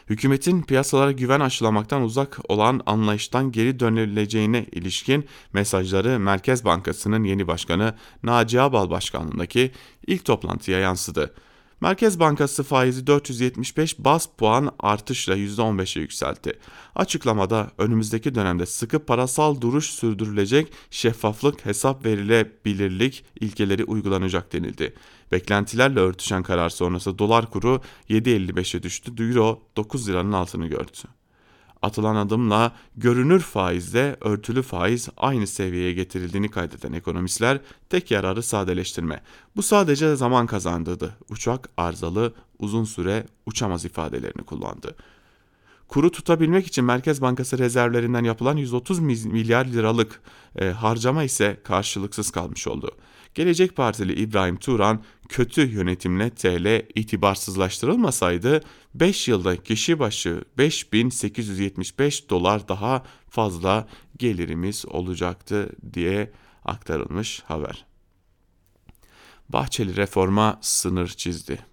Hükümetin 0.09 0.61
piyasalara 0.61 1.11
güven 1.11 1.39
aşılamaktan 1.39 2.01
uzak 2.01 2.39
olan 2.49 2.81
anlayıştan 2.85 3.51
geri 3.51 3.79
dönüleceğine 3.79 4.65
ilişkin 4.71 5.25
mesajları 5.53 6.19
Merkez 6.19 6.65
Bankası'nın 6.65 7.23
yeni 7.23 7.47
başkanı 7.47 7.95
Naci 8.23 8.61
Abal 8.61 8.89
başkanlığındaki 8.89 9.71
ilk 10.07 10.25
toplantıya 10.25 10.79
yansıdı. 10.79 11.33
Merkez 11.81 12.19
Bankası 12.19 12.63
faizi 12.63 13.07
475 13.07 13.99
bas 13.99 14.27
puan 14.37 14.71
artışla 14.79 15.37
%15'e 15.37 16.01
yükseltti. 16.01 16.53
Açıklamada 16.95 17.71
önümüzdeki 17.77 18.35
dönemde 18.35 18.65
sıkı 18.65 19.05
parasal 19.05 19.61
duruş 19.61 19.85
sürdürülecek, 19.85 20.73
şeffaflık, 20.91 21.65
hesap 21.65 22.05
verilebilirlik 22.05 23.25
ilkeleri 23.39 23.83
uygulanacak 23.83 24.53
denildi. 24.53 24.93
Beklentilerle 25.31 25.99
örtüşen 25.99 26.43
karar 26.43 26.69
sonrası 26.69 27.19
dolar 27.19 27.49
kuru 27.49 27.81
7.55'e 28.09 28.83
düştü, 28.83 29.11
euro 29.19 29.61
9 29.77 30.09
liranın 30.09 30.31
altını 30.31 30.67
gördü. 30.67 31.18
Atılan 31.81 32.15
adımla 32.15 32.71
görünür 32.97 33.39
faizle 33.39 34.17
örtülü 34.21 34.61
faiz 34.61 35.09
aynı 35.17 35.47
seviyeye 35.47 35.93
getirildiğini 35.93 36.51
kaydeden 36.51 36.93
ekonomistler 36.93 37.59
tek 37.89 38.11
yararı 38.11 38.43
sadeleştirme. 38.43 39.21
Bu 39.55 39.61
sadece 39.61 40.15
zaman 40.15 40.47
kazandırdı. 40.47 41.15
Uçak 41.29 41.69
arızalı 41.77 42.33
uzun 42.59 42.83
süre 42.83 43.25
uçamaz 43.45 43.85
ifadelerini 43.85 44.43
kullandı. 44.45 44.95
Kuru 45.87 46.11
tutabilmek 46.11 46.67
için 46.67 46.85
Merkez 46.85 47.21
Bankası 47.21 47.57
rezervlerinden 47.57 48.23
yapılan 48.23 48.57
130 48.57 48.99
milyar 49.25 49.65
liralık 49.65 50.21
e, 50.55 50.69
harcama 50.69 51.23
ise 51.23 51.59
karşılıksız 51.63 52.31
kalmış 52.31 52.67
oldu. 52.67 52.91
Gelecek 53.39 53.75
Partili 53.75 54.13
İbrahim 54.13 54.55
Turan 54.55 55.03
kötü 55.29 55.71
yönetimle 55.71 56.29
TL 56.29 56.85
itibarsızlaştırılmasaydı 56.95 58.61
5 58.95 59.27
yılda 59.27 59.63
kişi 59.63 59.99
başı 59.99 60.43
5875 60.57 62.29
dolar 62.29 62.67
daha 62.67 63.03
fazla 63.29 63.87
gelirimiz 64.17 64.85
olacaktı 64.85 65.69
diye 65.93 66.31
aktarılmış 66.65 67.41
haber. 67.41 67.85
Bahçeli 69.49 69.95
reforma 69.95 70.59
sınır 70.61 71.07
çizdi. 71.07 71.68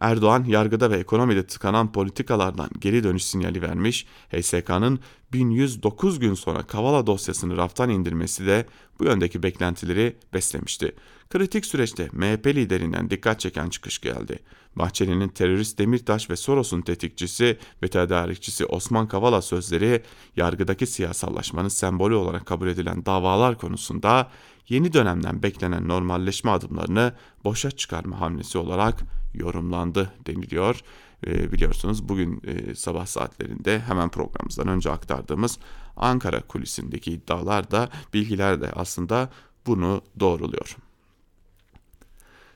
Erdoğan 0.00 0.44
yargıda 0.44 0.90
ve 0.90 0.96
ekonomide 0.96 1.46
tıkanan 1.46 1.92
politikalardan 1.92 2.70
geri 2.78 3.04
dönüş 3.04 3.24
sinyali 3.24 3.62
vermiş, 3.62 4.06
HSK'nın 4.32 5.00
1109 5.32 6.18
gün 6.18 6.34
sonra 6.34 6.62
Kavala 6.62 7.06
dosyasını 7.06 7.56
raftan 7.56 7.90
indirmesi 7.90 8.46
de 8.46 8.66
bu 8.98 9.04
yöndeki 9.04 9.42
beklentileri 9.42 10.16
beslemişti. 10.34 10.94
Kritik 11.30 11.66
süreçte 11.66 12.08
MHP 12.12 12.46
liderinden 12.46 13.10
dikkat 13.10 13.40
çeken 13.40 13.68
çıkış 13.68 13.98
geldi. 13.98 14.38
Bahçeli'nin 14.76 15.28
terörist 15.28 15.78
Demirtaş 15.78 16.30
ve 16.30 16.36
Soros'un 16.36 16.80
tetikçisi 16.80 17.58
ve 17.82 17.88
tedarikçisi 17.88 18.66
Osman 18.66 19.08
Kavala 19.08 19.42
sözleri 19.42 20.02
yargıdaki 20.36 20.86
siyasallaşmanın 20.86 21.68
sembolü 21.68 22.14
olarak 22.14 22.46
kabul 22.46 22.68
edilen 22.68 23.06
davalar 23.06 23.58
konusunda 23.58 24.30
yeni 24.68 24.92
dönemden 24.92 25.42
beklenen 25.42 25.88
normalleşme 25.88 26.50
adımlarını 26.50 27.12
boşa 27.44 27.70
çıkarma 27.70 28.20
hamlesi 28.20 28.58
olarak 28.58 29.04
yorumlandı 29.34 30.12
deniliyor. 30.26 30.80
E, 31.26 31.52
biliyorsunuz 31.52 32.08
bugün 32.08 32.42
e, 32.46 32.74
sabah 32.74 33.06
saatlerinde 33.06 33.80
hemen 33.80 34.08
programımızdan 34.08 34.68
önce 34.68 34.90
aktardığımız 34.90 35.58
Ankara 35.96 36.40
kulisindeki 36.40 37.12
iddialar 37.12 37.70
da 37.70 37.88
bilgiler 38.14 38.60
de 38.60 38.70
aslında 38.72 39.30
bunu 39.66 40.02
doğruluyor. 40.20 40.76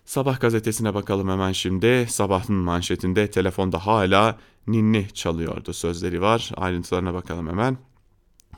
Sabah 0.05 0.41
gazetesine 0.41 0.95
bakalım 0.95 1.29
hemen 1.29 1.53
şimdi. 1.53 2.07
Sabahın 2.09 2.57
manşetinde 2.57 3.31
telefonda 3.31 3.87
hala 3.87 4.39
ninni 4.67 5.09
çalıyordu 5.15 5.73
sözleri 5.73 6.21
var. 6.21 6.53
Ayrıntılarına 6.57 7.15
bakalım 7.15 7.49
hemen. 7.49 7.79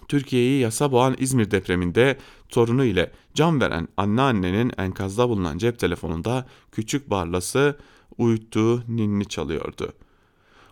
Türkiye'yi 0.09 0.61
yasa 0.61 0.93
boğan 0.93 1.17
İzmir 1.19 1.51
depreminde 1.51 2.19
torunu 2.49 2.85
ile 2.85 3.13
can 3.35 3.61
veren 3.61 3.89
anneannenin 3.97 4.73
enkazda 4.79 5.29
bulunan 5.29 5.59
cep 5.59 5.79
telefonunda 5.79 6.47
küçük 6.73 7.11
barlası 7.11 7.79
uyuttuğu 8.19 8.83
ninni 8.89 9.25
çalıyordu. 9.25 9.93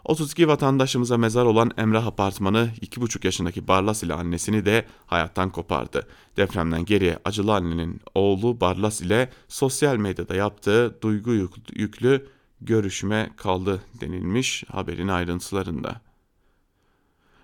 32 0.04 0.48
vatandaşımıza 0.48 1.18
mezar 1.18 1.44
olan 1.44 1.70
Emrah 1.76 2.06
Apartmanı 2.06 2.70
2,5 2.80 3.26
yaşındaki 3.26 3.68
Barlas 3.68 4.02
ile 4.02 4.14
annesini 4.14 4.64
de 4.64 4.86
hayattan 5.06 5.50
kopardı. 5.50 6.06
Depremden 6.36 6.84
geriye 6.84 7.18
acılı 7.24 7.54
annenin 7.54 8.00
oğlu 8.14 8.60
Barlas 8.60 9.00
ile 9.00 9.30
sosyal 9.48 9.96
medyada 9.96 10.34
yaptığı 10.34 10.98
duygu 11.02 11.48
yüklü 11.74 12.26
görüşme 12.60 13.30
kaldı 13.36 13.82
denilmiş 14.00 14.64
haberin 14.68 15.08
ayrıntılarında. 15.08 16.00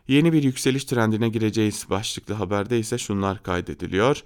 Yeni 0.09 0.33
bir 0.33 0.43
yükseliş 0.43 0.85
trendine 0.85 1.29
gireceğiz 1.29 1.87
başlıklı 1.91 2.35
haberde 2.35 2.79
ise 2.79 2.99
şunlar 2.99 3.43
kaydediliyor. 3.43 4.23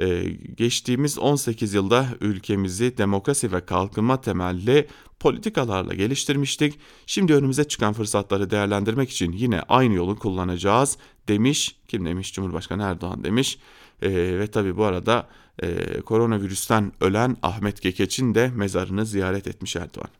Ee, 0.00 0.22
geçtiğimiz 0.56 1.18
18 1.18 1.74
yılda 1.74 2.06
ülkemizi 2.20 2.98
demokrasi 2.98 3.52
ve 3.52 3.66
kalkınma 3.66 4.20
temelli 4.20 4.88
politikalarla 5.20 5.94
geliştirmiştik. 5.94 6.78
Şimdi 7.06 7.34
önümüze 7.34 7.64
çıkan 7.64 7.92
fırsatları 7.92 8.50
değerlendirmek 8.50 9.10
için 9.10 9.32
yine 9.32 9.60
aynı 9.60 9.94
yolu 9.94 10.18
kullanacağız 10.18 10.98
demiş. 11.28 11.76
Kim 11.88 12.06
demiş? 12.06 12.32
Cumhurbaşkanı 12.32 12.82
Erdoğan 12.82 13.24
demiş. 13.24 13.58
E, 14.02 14.10
ve 14.12 14.46
tabi 14.46 14.76
bu 14.76 14.84
arada 14.84 15.28
e, 15.62 16.00
koronavirüsten 16.00 16.92
ölen 17.00 17.36
Ahmet 17.42 17.82
Gekeç'in 17.82 18.34
de 18.34 18.48
mezarını 18.54 19.06
ziyaret 19.06 19.46
etmiş 19.46 19.76
Erdoğan. 19.76 20.10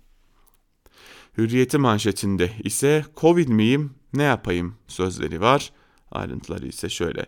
Hürriyeti 1.39 1.79
manşetinde 1.79 2.51
ise 2.65 3.05
Covid 3.17 3.49
miyim 3.49 3.95
ne 4.15 4.23
yapayım 4.23 4.75
sözleri 4.89 5.41
var. 5.41 5.73
Ayrıntıları 6.11 6.67
ise 6.67 6.89
şöyle. 6.89 7.27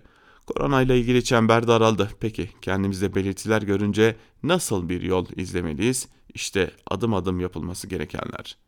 Korona 0.50 0.82
ile 0.82 0.98
ilgili 0.98 1.24
çember 1.24 1.68
daraldı. 1.68 2.10
Peki 2.20 2.50
kendimizde 2.62 3.14
belirtiler 3.14 3.62
görünce 3.62 4.16
nasıl 4.42 4.88
bir 4.88 5.02
yol 5.02 5.26
izlemeliyiz? 5.36 6.08
İşte 6.34 6.70
adım 6.90 7.14
adım 7.14 7.40
yapılması 7.40 7.86
gerekenler. 7.86 8.58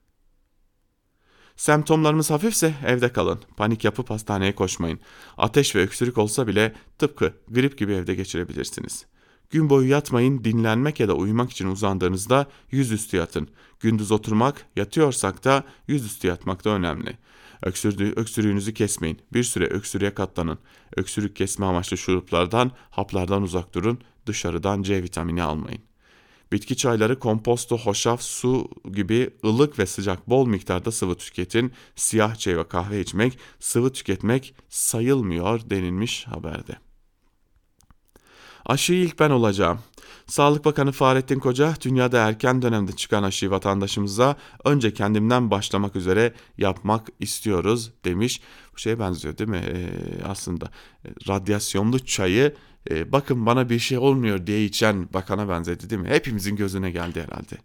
Semptomlarımız 1.56 2.30
hafifse 2.30 2.74
evde 2.86 3.12
kalın. 3.12 3.40
Panik 3.56 3.84
yapıp 3.84 4.10
hastaneye 4.10 4.54
koşmayın. 4.54 5.00
Ateş 5.38 5.76
ve 5.76 5.80
öksürük 5.80 6.18
olsa 6.18 6.46
bile 6.46 6.74
tıpkı 6.98 7.32
grip 7.48 7.78
gibi 7.78 7.92
evde 7.92 8.14
geçirebilirsiniz. 8.14 9.06
Gün 9.50 9.70
boyu 9.70 9.88
yatmayın, 9.88 10.44
dinlenmek 10.44 11.00
ya 11.00 11.08
da 11.08 11.14
uyumak 11.14 11.50
için 11.50 11.66
uzandığınızda 11.66 12.46
yüzüstü 12.70 13.16
yatın. 13.16 13.48
Gündüz 13.80 14.12
oturmak, 14.12 14.66
yatıyorsak 14.76 15.44
da 15.44 15.64
yüzüstü 15.88 16.28
yatmak 16.28 16.64
da 16.64 16.70
önemli. 16.70 17.18
Öksürdüğü, 17.62 18.12
öksürüğünüzü 18.16 18.74
kesmeyin. 18.74 19.18
Bir 19.32 19.44
süre 19.44 19.66
öksürüğe 19.66 20.14
katlanın. 20.14 20.58
Öksürük 20.96 21.36
kesme 21.36 21.66
amaçlı 21.66 21.98
şuruplardan, 21.98 22.72
haplardan 22.90 23.42
uzak 23.42 23.74
durun. 23.74 23.98
Dışarıdan 24.26 24.82
C 24.82 25.02
vitamini 25.02 25.42
almayın. 25.42 25.82
Bitki 26.52 26.76
çayları, 26.76 27.18
komposto, 27.18 27.78
hoşaf, 27.78 28.22
su 28.22 28.70
gibi 28.92 29.30
ılık 29.44 29.78
ve 29.78 29.86
sıcak 29.86 30.30
bol 30.30 30.46
miktarda 30.46 30.92
sıvı 30.92 31.14
tüketin. 31.14 31.72
Siyah 31.96 32.36
çay 32.36 32.56
ve 32.56 32.68
kahve 32.68 33.00
içmek, 33.00 33.38
sıvı 33.60 33.92
tüketmek 33.92 34.54
sayılmıyor 34.68 35.70
denilmiş 35.70 36.26
haberde. 36.26 36.76
Aşıyı 38.66 39.04
ilk 39.04 39.18
ben 39.18 39.30
olacağım. 39.30 39.78
Sağlık 40.26 40.64
Bakanı 40.64 40.92
Fahrettin 40.92 41.38
Koca 41.38 41.74
dünyada 41.84 42.18
erken 42.18 42.62
dönemde 42.62 42.92
çıkan 42.92 43.22
aşıyı 43.22 43.50
vatandaşımıza 43.50 44.36
önce 44.64 44.94
kendimden 44.94 45.50
başlamak 45.50 45.96
üzere 45.96 46.34
yapmak 46.58 47.08
istiyoruz 47.20 47.92
demiş. 48.04 48.40
Bu 48.74 48.78
şeye 48.78 48.98
benziyor 48.98 49.38
değil 49.38 49.50
mi? 49.50 49.62
Ee, 49.66 49.88
aslında 50.24 50.66
e, 51.04 51.08
radyasyonlu 51.28 51.98
çayı 51.98 52.54
e, 52.90 53.12
bakın 53.12 53.46
bana 53.46 53.68
bir 53.70 53.78
şey 53.78 53.98
olmuyor 53.98 54.46
diye 54.46 54.64
içen 54.64 55.08
bakana 55.14 55.48
benzedi 55.48 55.90
değil 55.90 56.02
mi? 56.02 56.08
Hepimizin 56.08 56.56
gözüne 56.56 56.90
geldi 56.90 57.22
herhalde. 57.22 57.56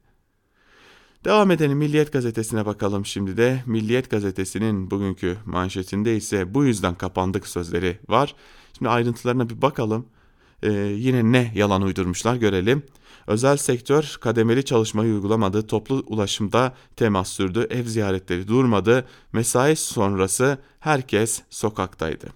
Devam 1.26 1.52
edelim 1.52 1.78
Milliyet 1.78 2.14
Gazetesi'ne 2.14 2.66
bakalım 2.66 3.06
şimdi 3.06 3.38
de. 3.38 3.64
Milliyet 3.66 4.10
Gazetesi'nin 4.10 4.92
bugünkü 4.92 5.38
manşetinde 5.46 6.16
ise 6.16 6.54
bu 6.54 6.66
yüzden 6.66 6.96
kapandık 6.96 7.48
sözleri 7.48 8.00
var. 8.10 8.36
Şimdi 8.78 8.90
ayrıntılarına 8.90 9.50
bir 9.50 9.62
bakalım. 9.62 10.06
Ee, 10.64 10.72
yine 10.98 11.32
ne 11.32 11.52
yalan 11.56 11.82
uydurmuşlar 11.82 12.36
görelim. 12.36 12.84
Özel 13.28 13.58
sektör 13.58 14.18
kademeli 14.22 14.66
çalışmayı 14.66 15.14
uygulamadı, 15.14 15.68
toplu 15.68 16.04
ulaşımda 16.08 16.76
temas 16.96 17.30
sürdü, 17.30 17.68
ev 17.70 17.84
ziyaretleri 17.84 18.48
durmadı, 18.48 19.08
mesai 19.34 19.76
sonrası 19.76 20.58
herkes 20.80 21.42
sokaktaydı. 21.50 22.28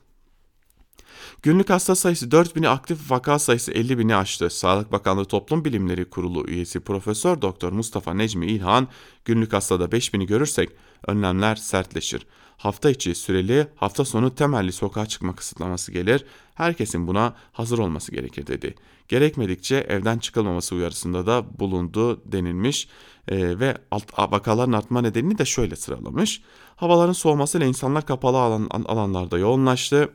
Günlük 1.43 1.69
hasta 1.69 1.95
sayısı 1.95 2.25
4000'i 2.25 2.67
aktif 2.67 3.11
vaka 3.11 3.39
sayısı 3.39 3.71
50.000'i 3.71 4.15
aştı. 4.15 4.49
Sağlık 4.49 4.91
Bakanlığı 4.91 5.25
Toplum 5.25 5.65
Bilimleri 5.65 6.09
Kurulu 6.09 6.47
üyesi 6.47 6.79
Profesör 6.79 7.41
Doktor 7.41 7.71
Mustafa 7.71 8.13
Necmi 8.13 8.45
İlhan, 8.45 8.87
günlük 9.25 9.53
hastada 9.53 9.85
5000'i 9.85 10.25
görürsek 10.25 10.69
önlemler 11.07 11.55
sertleşir. 11.55 12.27
Hafta 12.61 12.89
içi 12.89 13.15
süreli, 13.15 13.67
hafta 13.75 14.05
sonu 14.05 14.35
temelli 14.35 14.71
sokağa 14.71 15.05
çıkma 15.05 15.35
kısıtlaması 15.35 15.91
gelir. 15.91 16.25
Herkesin 16.55 17.07
buna 17.07 17.35
hazır 17.51 17.79
olması 17.79 18.11
gerekir 18.11 18.47
dedi. 18.47 18.75
Gerekmedikçe 19.07 19.75
evden 19.75 20.17
çıkılmaması 20.17 20.75
uyarısında 20.75 21.25
da 21.25 21.59
bulundu 21.59 22.21
denilmiş 22.31 22.89
e, 23.27 23.59
ve 23.59 23.77
alt, 23.91 24.03
vakaların 24.17 24.71
artma 24.71 25.01
nedenini 25.01 25.37
de 25.37 25.45
şöyle 25.45 25.75
sıralamış. 25.75 26.41
Havaların 26.75 27.13
soğumasıyla 27.13 27.67
insanlar 27.67 28.05
kapalı 28.05 28.37
alan, 28.37 28.69
alanlarda 28.69 29.37
yoğunlaştı. 29.37 30.09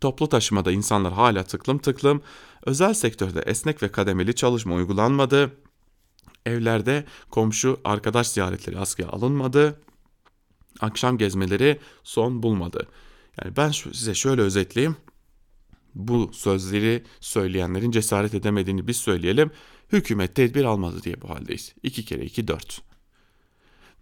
Toplu 0.00 0.28
taşımada 0.28 0.72
insanlar 0.72 1.12
hala 1.12 1.44
tıklım 1.44 1.78
tıklım. 1.78 2.22
Özel 2.66 2.94
sektörde 2.94 3.40
esnek 3.40 3.82
ve 3.82 3.92
kademeli 3.92 4.34
çalışma 4.34 4.74
uygulanmadı. 4.74 5.52
Evlerde 6.46 7.04
komşu 7.30 7.80
arkadaş 7.84 8.28
ziyaretleri 8.28 8.78
askıya 8.78 9.08
alınmadı. 9.08 9.76
Akşam 10.80 11.18
gezmeleri 11.18 11.78
son 12.04 12.42
bulmadı. 12.42 12.86
Yani 13.44 13.56
ben 13.56 13.70
size 13.70 14.14
şöyle 14.14 14.42
özetleyeyim. 14.42 14.96
Bu 15.94 16.30
sözleri 16.32 17.04
söyleyenlerin 17.20 17.90
cesaret 17.90 18.34
edemediğini 18.34 18.86
biz 18.86 18.96
söyleyelim. 18.96 19.50
Hükümet 19.92 20.34
tedbir 20.34 20.64
almadı 20.64 21.02
diye 21.02 21.22
bu 21.22 21.30
haldeyiz. 21.30 21.74
2 21.82 22.04
kere 22.04 22.24
2 22.24 22.48
4. 22.48 22.82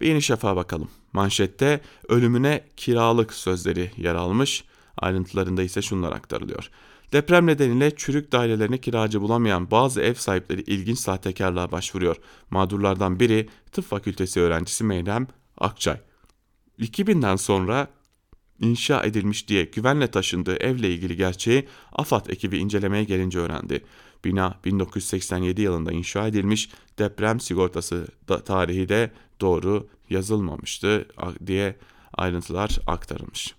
Ve 0.00 0.06
Yeni 0.08 0.22
Şafak'a 0.22 0.56
bakalım. 0.56 0.90
Manşette 1.12 1.80
ölümüne 2.08 2.64
kiralık 2.76 3.34
sözleri 3.34 3.90
yer 3.96 4.14
almış. 4.14 4.64
Ayrıntılarında 4.96 5.62
ise 5.62 5.82
şunlar 5.82 6.12
aktarılıyor. 6.12 6.70
Deprem 7.12 7.46
nedeniyle 7.46 7.96
çürük 7.96 8.32
dairelerine 8.32 8.78
kiracı 8.78 9.20
bulamayan 9.20 9.70
bazı 9.70 10.00
ev 10.00 10.14
sahipleri 10.14 10.60
ilginç 10.60 10.98
sahtekarlığa 10.98 11.72
başvuruyor. 11.72 12.16
Mağdurlardan 12.50 13.20
biri 13.20 13.48
tıp 13.72 13.84
fakültesi 13.84 14.40
öğrencisi 14.40 14.84
Meyrem 14.84 15.26
Akçay. 15.58 16.00
2000'den 16.78 17.36
sonra 17.36 17.88
inşa 18.60 19.02
edilmiş 19.02 19.48
diye 19.48 19.64
güvenle 19.64 20.10
taşındığı 20.10 20.56
evle 20.56 20.94
ilgili 20.94 21.16
gerçeği 21.16 21.68
AFAD 21.92 22.26
ekibi 22.26 22.58
incelemeye 22.58 23.04
gelince 23.04 23.38
öğrendi. 23.38 23.84
Bina 24.24 24.54
1987 24.64 25.62
yılında 25.62 25.92
inşa 25.92 26.26
edilmiş, 26.26 26.70
deprem 26.98 27.40
sigortası 27.40 28.08
da, 28.28 28.44
tarihi 28.44 28.88
de 28.88 29.10
doğru 29.40 29.88
yazılmamıştı 30.10 31.08
diye 31.46 31.76
ayrıntılar 32.12 32.78
aktarılmış. 32.86 33.54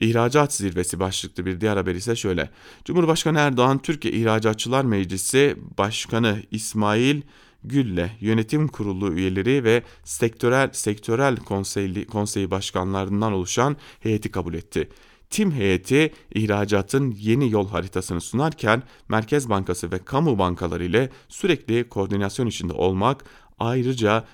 İhracat 0.00 0.54
zirvesi 0.54 1.00
başlıklı 1.00 1.46
bir 1.46 1.60
diğer 1.60 1.76
haber 1.76 1.94
ise 1.94 2.16
şöyle. 2.16 2.50
Cumhurbaşkanı 2.84 3.38
Erdoğan 3.38 3.78
Türkiye 3.78 4.14
İhracatçılar 4.14 4.84
Meclisi 4.84 5.56
Başkanı 5.78 6.42
İsmail 6.50 7.22
Gül'le 7.64 8.10
yönetim 8.20 8.68
kurulu 8.68 9.12
üyeleri 9.12 9.64
ve 9.64 9.82
sektörel 10.04 10.70
sektörel 10.72 11.36
konseyli, 11.36 12.06
konseyi 12.06 12.50
başkanlarından 12.50 13.32
oluşan 13.32 13.76
heyeti 14.00 14.30
kabul 14.30 14.54
etti. 14.54 14.88
Tim 15.30 15.52
heyeti 15.52 16.12
ihracatın 16.34 17.10
yeni 17.18 17.50
yol 17.50 17.68
haritasını 17.68 18.20
sunarken 18.20 18.82
Merkez 19.08 19.48
Bankası 19.48 19.92
ve 19.92 19.98
kamu 19.98 20.38
bankaları 20.38 20.84
ile 20.84 21.10
sürekli 21.28 21.88
koordinasyon 21.88 22.46
içinde 22.46 22.72
olmak 22.72 23.24
ayrıca 23.58 24.24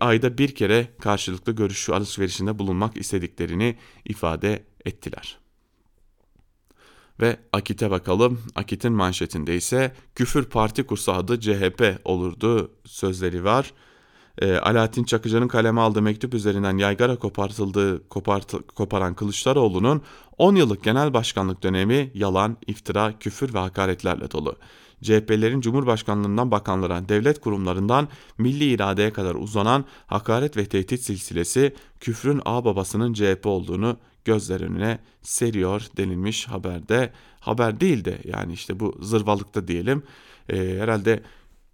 ayda 0.00 0.38
bir 0.38 0.54
kere 0.54 0.88
karşılıklı 1.00 1.52
görüş 1.52 1.88
alışverişinde 1.88 2.58
bulunmak 2.58 2.96
istediklerini 2.96 3.76
ifade 4.04 4.64
ettiler. 4.84 5.41
Ve 7.20 7.36
Akit'e 7.52 7.90
bakalım. 7.90 8.40
Akit'in 8.54 8.92
manşetinde 8.92 9.56
ise 9.56 9.92
küfür 10.14 10.44
parti 10.44 10.82
kursu 10.82 11.12
adı 11.12 11.40
CHP 11.40 12.00
olurdu 12.04 12.70
sözleri 12.84 13.44
var. 13.44 13.72
E, 14.38 14.56
Alaaddin 14.56 15.04
Çakıcı'nın 15.04 15.48
kaleme 15.48 15.80
aldığı 15.80 16.02
mektup 16.02 16.34
üzerinden 16.34 16.78
yaygara 16.78 17.16
kopartıldığı 17.16 18.08
kopart, 18.08 18.74
koparan 18.74 19.14
Kılıçdaroğlu'nun 19.14 20.02
10 20.38 20.54
yıllık 20.54 20.84
genel 20.84 21.14
başkanlık 21.14 21.62
dönemi 21.62 22.10
yalan, 22.14 22.56
iftira, 22.66 23.18
küfür 23.18 23.54
ve 23.54 23.58
hakaretlerle 23.58 24.30
dolu. 24.30 24.56
CHP'lerin 25.02 25.60
Cumhurbaşkanlığından 25.60 26.50
bakanlara, 26.50 27.08
devlet 27.08 27.40
kurumlarından 27.40 28.08
milli 28.38 28.64
iradeye 28.64 29.12
kadar 29.12 29.34
uzanan 29.34 29.84
hakaret 30.06 30.56
ve 30.56 30.66
tehdit 30.66 31.02
silsilesi 31.02 31.74
küfrün 32.00 32.42
ağ 32.44 32.64
babasının 32.64 33.12
CHP 33.12 33.46
olduğunu 33.46 33.96
gözler 34.24 34.60
önüne 34.60 34.98
seriyor 35.22 35.86
denilmiş 35.96 36.48
haberde. 36.48 37.12
Haber 37.40 37.80
değil 37.80 38.04
de 38.04 38.18
yani 38.24 38.52
işte 38.52 38.80
bu 38.80 38.98
zırvalıkta 39.02 39.68
diyelim. 39.68 40.02
E, 40.48 40.56
herhalde 40.56 41.22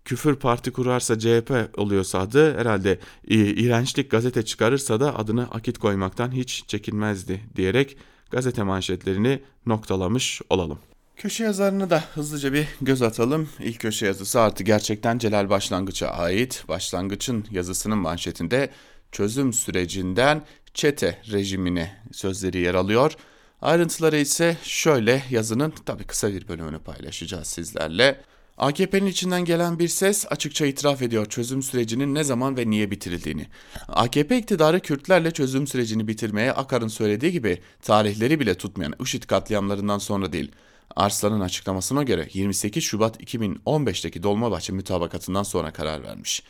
küfür 0.04 0.36
parti 0.36 0.70
kurarsa 0.70 1.18
CHP 1.18 1.70
oluyorsa 1.76 2.18
adı 2.18 2.58
herhalde 2.58 2.98
iğrençlik 3.26 4.10
gazete 4.10 4.44
çıkarırsa 4.44 5.00
da 5.00 5.18
adını 5.18 5.50
akit 5.50 5.78
koymaktan 5.78 6.32
hiç 6.32 6.64
çekinmezdi 6.66 7.40
diyerek 7.56 7.96
gazete 8.30 8.62
manşetlerini 8.62 9.42
noktalamış 9.66 10.40
olalım. 10.50 10.78
Köşe 11.16 11.44
yazarını 11.44 11.90
da 11.90 12.04
hızlıca 12.14 12.52
bir 12.52 12.66
göz 12.80 13.02
atalım. 13.02 13.48
İlk 13.60 13.80
köşe 13.80 14.06
yazısı 14.06 14.40
artı 14.40 14.64
gerçekten 14.64 15.18
Celal 15.18 15.50
Başlangıç'a 15.50 16.08
ait. 16.08 16.64
Başlangıç'ın 16.68 17.44
yazısının 17.50 17.98
manşetinde 17.98 18.70
çözüm 19.12 19.52
sürecinden 19.52 20.42
çete 20.74 21.18
rejimine 21.30 21.96
sözleri 22.12 22.58
yer 22.58 22.74
alıyor. 22.74 23.16
Ayrıntıları 23.62 24.16
ise 24.16 24.56
şöyle 24.62 25.22
yazının 25.30 25.70
tabi 25.70 26.04
kısa 26.04 26.32
bir 26.32 26.48
bölümünü 26.48 26.78
paylaşacağız 26.78 27.46
sizlerle. 27.46 28.20
AKP'nin 28.58 29.06
içinden 29.06 29.44
gelen 29.44 29.78
bir 29.78 29.88
ses 29.88 30.26
açıkça 30.30 30.66
itiraf 30.66 31.02
ediyor 31.02 31.26
çözüm 31.26 31.62
sürecinin 31.62 32.14
ne 32.14 32.24
zaman 32.24 32.56
ve 32.56 32.70
niye 32.70 32.90
bitirildiğini. 32.90 33.46
AKP 33.88 34.38
iktidarı 34.38 34.80
Kürtlerle 34.80 35.30
çözüm 35.30 35.66
sürecini 35.66 36.08
bitirmeye 36.08 36.52
Akar'ın 36.52 36.88
söylediği 36.88 37.32
gibi 37.32 37.60
tarihleri 37.82 38.40
bile 38.40 38.54
tutmayan 38.54 38.94
IŞİD 39.02 39.22
katliamlarından 39.22 39.98
sonra 39.98 40.32
değil. 40.32 40.52
Arslan'ın 40.96 41.40
açıklamasına 41.40 42.02
göre 42.02 42.28
28 42.32 42.84
Şubat 42.84 43.22
2015'teki 43.22 44.22
Dolmabahçe 44.22 44.72
mütabakatından 44.72 45.42
sonra 45.42 45.70
karar 45.70 46.02
vermiş. 46.02 46.42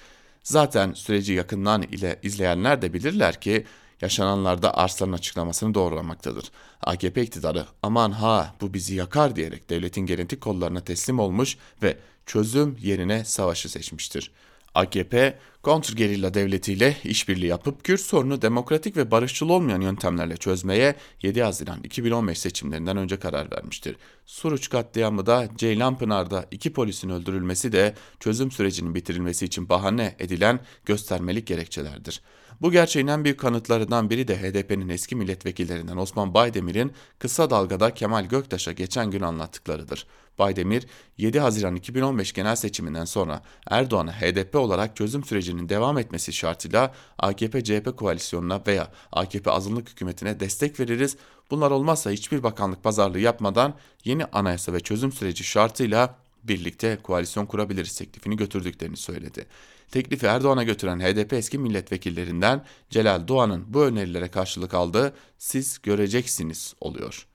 Zaten 0.42 0.92
süreci 0.92 1.33
yakından 1.33 1.83
ile 1.83 2.18
izleyenler 2.22 2.83
de 2.83 2.92
bilirler 2.92 3.40
ki 3.40 3.64
yaşananlarda 4.00 4.76
Arslan'ın 4.76 5.12
açıklamasını 5.12 5.74
doğrulamaktadır. 5.74 6.50
AKP 6.82 7.22
iktidarı 7.22 7.66
aman 7.82 8.12
ha 8.12 8.54
bu 8.61 8.74
bizi 8.74 8.94
yakar 8.94 9.37
diyerek 9.37 9.70
devletin 9.70 10.06
genetik 10.06 10.40
kollarına 10.40 10.80
teslim 10.80 11.18
olmuş 11.18 11.56
ve 11.82 11.96
çözüm 12.26 12.76
yerine 12.82 13.24
savaşı 13.24 13.68
seçmiştir. 13.68 14.30
AKP 14.74 15.38
kontrgerilla 15.62 16.34
devletiyle 16.34 16.96
işbirliği 17.04 17.46
yapıp 17.46 17.84
Kürt 17.84 18.00
sorunu 18.00 18.42
demokratik 18.42 18.96
ve 18.96 19.11
barışçıl 19.11 19.48
olmayan 19.48 19.80
yöntemlerle 19.80 20.37
çözmeye 20.37 20.94
7 21.22 21.42
Haziran 21.42 21.80
2015 21.82 22.38
seçimlerinden 22.38 22.96
önce 22.96 23.18
karar 23.18 23.50
vermiştir. 23.50 23.96
Suruç 24.26 24.68
katliamı 24.68 25.26
da 25.26 25.48
Ceylanpınar'da 25.56 26.46
iki 26.50 26.72
polisin 26.72 27.11
öldürülmesi 27.11 27.72
de 27.72 27.94
çözüm 28.20 28.50
sürecinin 28.50 28.94
bitirilmesi 28.94 29.44
için 29.44 29.68
bahane 29.68 30.16
edilen 30.18 30.61
göstermelik 30.84 31.46
gerekçelerdir. 31.46 32.20
Bu 32.62 32.73
gerçeğin 32.73 33.07
en 33.07 33.25
büyük 33.25 33.40
kanıtlarından 33.40 34.11
biri 34.11 34.29
de 34.29 34.37
HDP'nin 34.37 34.88
eski 34.88 35.16
milletvekillerinden 35.16 35.97
Osman 35.97 36.35
Baydemir'in 36.35 36.92
kısa 37.18 37.51
dalgada 37.51 37.94
Kemal 37.94 38.25
Göktaş'a 38.25 38.73
geçen 38.73 39.11
gün 39.11 39.21
anlattıklarıdır. 39.21 40.07
Baydemir 40.38 40.87
7 41.18 41.40
Haziran 41.40 41.77
2015 41.77 42.33
genel 42.33 42.57
seçiminden 42.57 43.05
sonra 43.05 43.42
Erdoğan'a 43.71 44.12
HDP 44.12 44.55
olarak 44.57 44.97
çözüm 44.97 45.25
sürecinin 45.25 45.68
devam 45.68 45.99
etmesi 45.99 46.33
şartıyla 46.33 46.94
AKP-CHP 47.18 47.97
koalisyonuna 47.97 48.62
veya 48.66 48.90
AKP 49.12 49.51
azınlık 49.51 49.90
hükümetine 49.90 50.40
destek 50.40 50.81
veririz. 50.81 51.16
Bunlar 51.51 51.71
olmazsa 51.71 52.11
hiçbir 52.11 52.42
bakanlık 52.42 52.83
pazarlığı 52.83 53.21
yapmadan 53.21 53.75
yeni 54.05 54.25
anayasa 54.25 54.73
ve 54.73 54.81
çözüm 54.81 55.12
süreci 55.12 55.44
şartıyla 55.44 56.14
birlikte 56.44 56.99
koalisyon 57.03 57.47
kurabiliriz 57.47 57.99
teklifini 57.99 58.37
götürdüklerini 58.37 58.97
söyledi. 58.97 59.47
Teklifi 59.90 60.27
Erdoğan'a 60.27 60.62
götüren 60.62 61.01
HDP 61.01 61.33
eski 61.33 61.59
milletvekillerinden 61.59 62.64
Celal 62.90 63.29
Doğan'ın 63.29 63.64
bu 63.68 63.85
önerilere 63.85 64.29
karşılık 64.29 64.74
aldığı 64.74 65.14
siz 65.38 65.79
göreceksiniz 65.83 66.74
oluyor. 66.81 67.27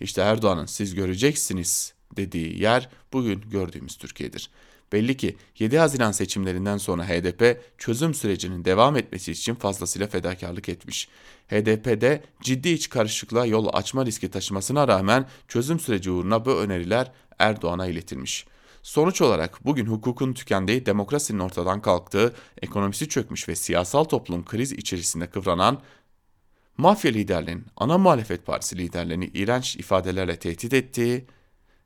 İşte 0.00 0.20
Erdoğan'ın 0.20 0.66
siz 0.66 0.94
göreceksiniz 0.94 1.94
dediği 2.16 2.62
yer 2.62 2.88
bugün 3.12 3.40
gördüğümüz 3.40 3.96
Türkiye'dir. 3.96 4.50
Belli 4.92 5.16
ki 5.16 5.36
7 5.58 5.78
Haziran 5.78 6.12
seçimlerinden 6.12 6.76
sonra 6.76 7.08
HDP 7.08 7.60
çözüm 7.78 8.14
sürecinin 8.14 8.64
devam 8.64 8.96
etmesi 8.96 9.32
için 9.32 9.54
fazlasıyla 9.54 10.06
fedakarlık 10.06 10.68
etmiş. 10.68 11.08
HDP'de 11.48 12.22
ciddi 12.42 12.68
iç 12.68 12.88
karışıklığa 12.88 13.46
yol 13.46 13.68
açma 13.72 14.06
riski 14.06 14.30
taşımasına 14.30 14.88
rağmen 14.88 15.26
çözüm 15.48 15.80
süreci 15.80 16.10
uğruna 16.10 16.44
bu 16.44 16.50
öneriler 16.50 17.12
Erdoğan'a 17.38 17.86
iletilmiş. 17.86 18.46
Sonuç 18.82 19.20
olarak 19.20 19.64
bugün 19.64 19.86
hukukun 19.86 20.32
tükendiği, 20.32 20.86
demokrasinin 20.86 21.38
ortadan 21.38 21.82
kalktığı, 21.82 22.34
ekonomisi 22.62 23.08
çökmüş 23.08 23.48
ve 23.48 23.54
siyasal 23.54 24.04
toplum 24.04 24.44
kriz 24.44 24.72
içerisinde 24.72 25.26
kıvranan 25.26 25.80
mafya 26.76 27.10
liderlerinin, 27.10 27.66
ana 27.76 27.98
muhalefet 27.98 28.46
partisi 28.46 28.78
liderlerini 28.78 29.24
iğrenç 29.24 29.76
ifadelerle 29.76 30.38
tehdit 30.38 30.74
ettiği, 30.74 31.26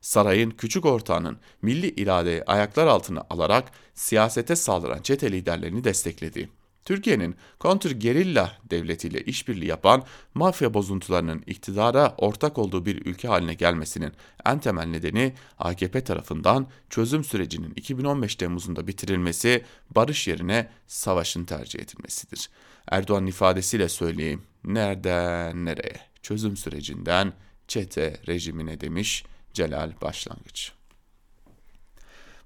sarayın 0.01 0.51
küçük 0.51 0.85
ortağının 0.85 1.37
milli 1.61 1.89
iradeyi 1.89 2.43
ayaklar 2.43 2.87
altına 2.87 3.23
alarak 3.29 3.71
siyasete 3.93 4.55
saldıran 4.55 5.01
çete 5.01 5.31
liderlerini 5.31 5.83
desteklediği, 5.83 6.49
Türkiye'nin 6.87 7.35
kontr 7.59 7.91
gerilla 7.91 8.57
devletiyle 8.69 9.21
işbirliği 9.21 9.65
yapan 9.65 10.03
mafya 10.33 10.73
bozuntularının 10.73 11.43
iktidara 11.47 12.15
ortak 12.17 12.57
olduğu 12.57 12.85
bir 12.85 13.05
ülke 13.05 13.27
haline 13.27 13.53
gelmesinin 13.53 14.11
en 14.45 14.59
temel 14.59 14.85
nedeni 14.85 15.33
AKP 15.59 16.03
tarafından 16.03 16.67
çözüm 16.89 17.23
sürecinin 17.23 17.73
2015 17.75 18.35
Temmuz'unda 18.35 18.87
bitirilmesi, 18.87 19.63
barış 19.89 20.27
yerine 20.27 20.69
savaşın 20.87 21.45
tercih 21.45 21.79
edilmesidir. 21.79 22.49
Erdoğan'ın 22.91 23.27
ifadesiyle 23.27 23.89
söyleyeyim, 23.89 24.41
nereden 24.63 25.65
nereye, 25.65 25.99
çözüm 26.21 26.57
sürecinden 26.57 27.33
çete 27.67 28.19
rejimine 28.27 28.81
demiş 28.81 29.23
Celal 29.53 29.91
Başlangıç. 30.01 30.71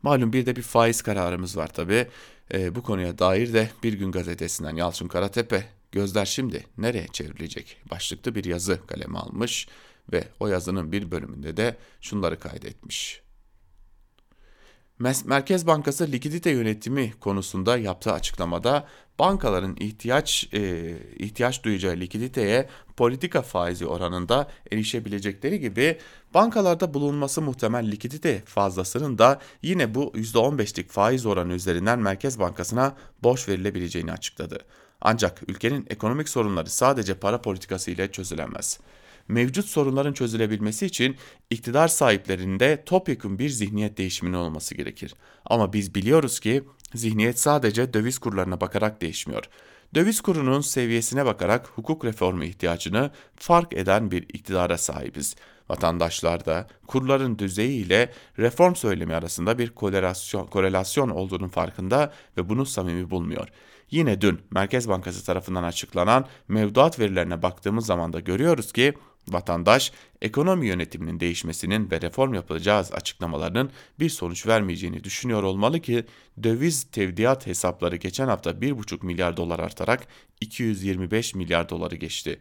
Malum 0.03 0.33
bir 0.33 0.45
de 0.45 0.55
bir 0.55 0.61
faiz 0.61 1.01
kararımız 1.01 1.57
var 1.57 1.67
tabi. 1.67 2.07
E, 2.53 2.75
bu 2.75 2.83
konuya 2.83 3.17
dair 3.17 3.53
de 3.53 3.69
Bir 3.83 3.93
Gün 3.93 4.11
Gazetesi'nden 4.11 4.75
Yalçın 4.75 5.07
Karatepe 5.07 5.65
gözler 5.91 6.25
şimdi 6.25 6.65
nereye 6.77 7.07
çevrilecek 7.07 7.77
başlıklı 7.91 8.35
bir 8.35 8.43
yazı 8.43 8.85
kaleme 8.87 9.19
almış 9.19 9.67
ve 10.11 10.23
o 10.39 10.47
yazının 10.47 10.91
bir 10.91 11.11
bölümünde 11.11 11.57
de 11.57 11.77
şunları 12.01 12.39
kaydetmiş. 12.39 13.20
Merkez 15.01 15.67
Bankası 15.67 16.11
likidite 16.11 16.49
yönetimi 16.49 17.13
konusunda 17.19 17.77
yaptığı 17.77 18.11
açıklamada 18.11 18.87
bankaların 19.19 19.75
ihtiyaç 19.79 20.49
e, 20.53 20.93
ihtiyaç 21.19 21.63
duyacağı 21.63 21.95
likiditeye 21.95 22.69
politika 22.97 23.41
faizi 23.41 23.85
oranında 23.85 24.47
erişebilecekleri 24.71 25.59
gibi 25.59 25.97
bankalarda 26.33 26.93
bulunması 26.93 27.41
muhtemel 27.41 27.91
likidite 27.91 28.41
fazlasının 28.45 29.17
da 29.17 29.39
yine 29.61 29.95
bu 29.95 30.11
%15'lik 30.15 30.89
faiz 30.89 31.25
oranı 31.25 31.53
üzerinden 31.53 31.99
Merkez 31.99 32.39
Bankası'na 32.39 32.95
borç 33.23 33.49
verilebileceğini 33.49 34.11
açıkladı. 34.11 34.59
Ancak 35.01 35.41
ülkenin 35.47 35.85
ekonomik 35.89 36.29
sorunları 36.29 36.69
sadece 36.69 37.13
para 37.13 37.41
politikası 37.41 37.91
ile 37.91 38.11
çözülemez 38.11 38.79
mevcut 39.27 39.65
sorunların 39.65 40.13
çözülebilmesi 40.13 40.85
için 40.85 41.15
iktidar 41.49 41.87
sahiplerinde 41.87 42.83
topyekun 42.85 43.39
bir 43.39 43.49
zihniyet 43.49 43.97
değişiminin 43.97 44.37
olması 44.37 44.75
gerekir. 44.75 45.15
Ama 45.45 45.73
biz 45.73 45.95
biliyoruz 45.95 46.39
ki 46.39 46.63
zihniyet 46.95 47.39
sadece 47.39 47.93
döviz 47.93 48.19
kurlarına 48.19 48.61
bakarak 48.61 49.01
değişmiyor. 49.01 49.43
Döviz 49.95 50.21
kurunun 50.21 50.61
seviyesine 50.61 51.25
bakarak 51.25 51.67
hukuk 51.67 52.05
reformu 52.05 52.43
ihtiyacını 52.43 53.11
fark 53.35 53.73
eden 53.73 54.11
bir 54.11 54.23
iktidara 54.23 54.77
sahibiz. 54.77 55.35
Vatandaşlar 55.69 56.45
da 56.45 56.67
kurların 56.87 57.39
düzeyi 57.39 57.85
ile 57.85 58.11
reform 58.39 58.75
söylemi 58.75 59.15
arasında 59.15 59.57
bir 59.57 59.69
korelasyon, 59.69 60.47
korelasyon 60.47 61.09
olduğunun 61.09 61.47
farkında 61.47 62.13
ve 62.37 62.49
bunu 62.49 62.65
samimi 62.65 63.09
bulmuyor. 63.09 63.47
Yine 63.91 64.21
dün 64.21 64.39
Merkez 64.51 64.89
Bankası 64.89 65.25
tarafından 65.25 65.63
açıklanan 65.63 66.25
mevduat 66.47 66.99
verilerine 66.99 67.41
baktığımız 67.41 67.85
zaman 67.85 68.13
da 68.13 68.19
görüyoruz 68.19 68.71
ki 68.71 68.93
Vatandaş, 69.33 69.91
ekonomi 70.21 70.67
yönetiminin 70.67 71.19
değişmesinin 71.19 71.91
ve 71.91 72.01
reform 72.01 72.33
yapılacağı 72.33 72.79
açıklamalarının 72.79 73.71
bir 73.99 74.09
sonuç 74.09 74.47
vermeyeceğini 74.47 75.03
düşünüyor 75.03 75.43
olmalı 75.43 75.79
ki 75.79 76.05
döviz 76.43 76.83
tevdiat 76.83 77.47
hesapları 77.47 77.95
geçen 77.95 78.27
hafta 78.27 78.51
1,5 78.51 79.05
milyar 79.05 79.37
dolar 79.37 79.59
artarak 79.59 80.07
225 80.41 81.35
milyar 81.35 81.69
doları 81.69 81.95
geçti. 81.95 82.39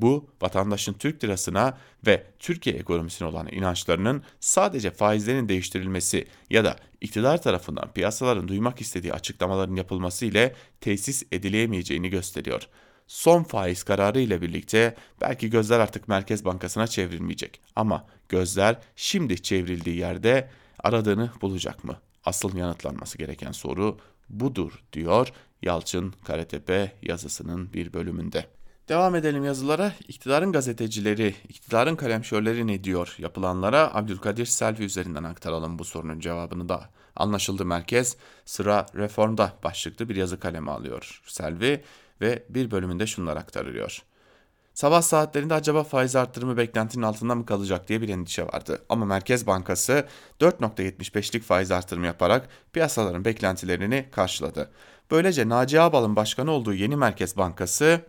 Bu 0.00 0.30
vatandaşın 0.42 0.92
Türk 0.92 1.24
lirasına 1.24 1.78
ve 2.06 2.26
Türkiye 2.38 2.76
ekonomisine 2.76 3.28
olan 3.28 3.48
inançlarının 3.52 4.22
sadece 4.40 4.90
faizlerin 4.90 5.48
değiştirilmesi 5.48 6.26
ya 6.50 6.64
da 6.64 6.76
iktidar 7.00 7.42
tarafından 7.42 7.92
piyasaların 7.92 8.48
duymak 8.48 8.80
istediği 8.80 9.12
açıklamaların 9.12 9.76
yapılması 9.76 10.26
ile 10.26 10.54
tesis 10.80 11.22
edileyemeyeceğini 11.32 12.10
gösteriyor 12.10 12.68
son 13.10 13.42
faiz 13.42 13.82
kararı 13.82 14.20
ile 14.20 14.42
birlikte 14.42 14.94
belki 15.20 15.50
gözler 15.50 15.80
artık 15.80 16.08
Merkez 16.08 16.44
Bankası'na 16.44 16.86
çevrilmeyecek. 16.86 17.60
Ama 17.76 18.06
gözler 18.28 18.78
şimdi 18.96 19.42
çevrildiği 19.42 19.96
yerde 19.96 20.50
aradığını 20.78 21.30
bulacak 21.42 21.84
mı? 21.84 21.96
Asıl 22.24 22.56
yanıtlanması 22.56 23.18
gereken 23.18 23.52
soru 23.52 23.98
budur 24.28 24.82
diyor 24.92 25.28
Yalçın 25.62 26.14
Karatepe 26.24 26.92
yazısının 27.02 27.72
bir 27.72 27.92
bölümünde. 27.92 28.46
Devam 28.88 29.14
edelim 29.14 29.44
yazılara. 29.44 29.92
İktidarın 30.08 30.52
gazetecileri, 30.52 31.34
iktidarın 31.48 31.96
kalemşörleri 31.96 32.66
ne 32.66 32.84
diyor 32.84 33.14
yapılanlara 33.18 33.94
Abdülkadir 33.94 34.46
Selvi 34.46 34.84
üzerinden 34.84 35.24
aktaralım 35.24 35.78
bu 35.78 35.84
sorunun 35.84 36.20
cevabını 36.20 36.68
da. 36.68 36.90
Anlaşıldı 37.16 37.64
merkez 37.64 38.16
sıra 38.44 38.86
reformda 38.94 39.52
başlıklı 39.64 40.08
bir 40.08 40.16
yazı 40.16 40.40
kaleme 40.40 40.70
alıyor. 40.70 41.22
Selvi 41.26 41.84
ve 42.20 42.44
bir 42.48 42.70
bölümünde 42.70 43.06
şunlar 43.06 43.36
aktarılıyor. 43.36 44.02
Sabah 44.74 45.02
saatlerinde 45.02 45.54
acaba 45.54 45.84
faiz 45.84 46.16
arttırımı 46.16 46.56
beklentinin 46.56 47.02
altında 47.02 47.34
mı 47.34 47.46
kalacak 47.46 47.88
diye 47.88 48.00
bir 48.02 48.08
endişe 48.08 48.46
vardı. 48.46 48.82
Ama 48.88 49.04
Merkez 49.04 49.46
Bankası 49.46 50.06
4.75'lik 50.40 51.42
faiz 51.42 51.70
artırımı 51.70 52.06
yaparak 52.06 52.48
piyasaların 52.72 53.24
beklentilerini 53.24 54.06
karşıladı. 54.12 54.70
Böylece 55.10 55.48
Naci 55.48 55.80
Ağbal'ın 55.80 56.16
başkanı 56.16 56.50
olduğu 56.50 56.74
yeni 56.74 56.96
Merkez 56.96 57.36
Bankası 57.36 58.00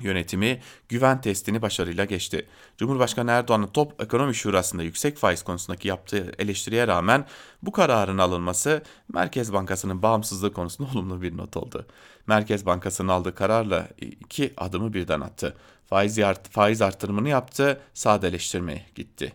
yönetimi 0.00 0.60
güven 0.88 1.20
testini 1.20 1.62
başarıyla 1.62 2.04
geçti. 2.04 2.46
Cumhurbaşkanı 2.78 3.30
Erdoğan'ın 3.30 3.66
Top 3.66 4.02
Ekonomi 4.02 4.34
Şurası'nda 4.34 4.82
yüksek 4.82 5.16
faiz 5.16 5.42
konusundaki 5.42 5.88
yaptığı 5.88 6.32
eleştiriye 6.38 6.86
rağmen 6.86 7.26
bu 7.62 7.72
kararın 7.72 8.18
alınması 8.18 8.82
Merkez 9.12 9.52
Bankası'nın 9.52 10.02
bağımsızlığı 10.02 10.52
konusunda 10.52 10.90
olumlu 10.94 11.22
bir 11.22 11.36
not 11.36 11.56
oldu. 11.56 11.86
Merkez 12.26 12.66
Bankası'nın 12.66 13.08
aldığı 13.08 13.34
kararla 13.34 13.88
iki 14.00 14.54
adımı 14.56 14.92
birden 14.92 15.20
attı. 15.20 15.56
Faiz, 15.86 16.18
art 16.18 16.48
faiz 16.48 16.82
artırımını 16.82 17.28
yaptı, 17.28 17.80
sadeleştirmeye 17.94 18.86
gitti. 18.94 19.32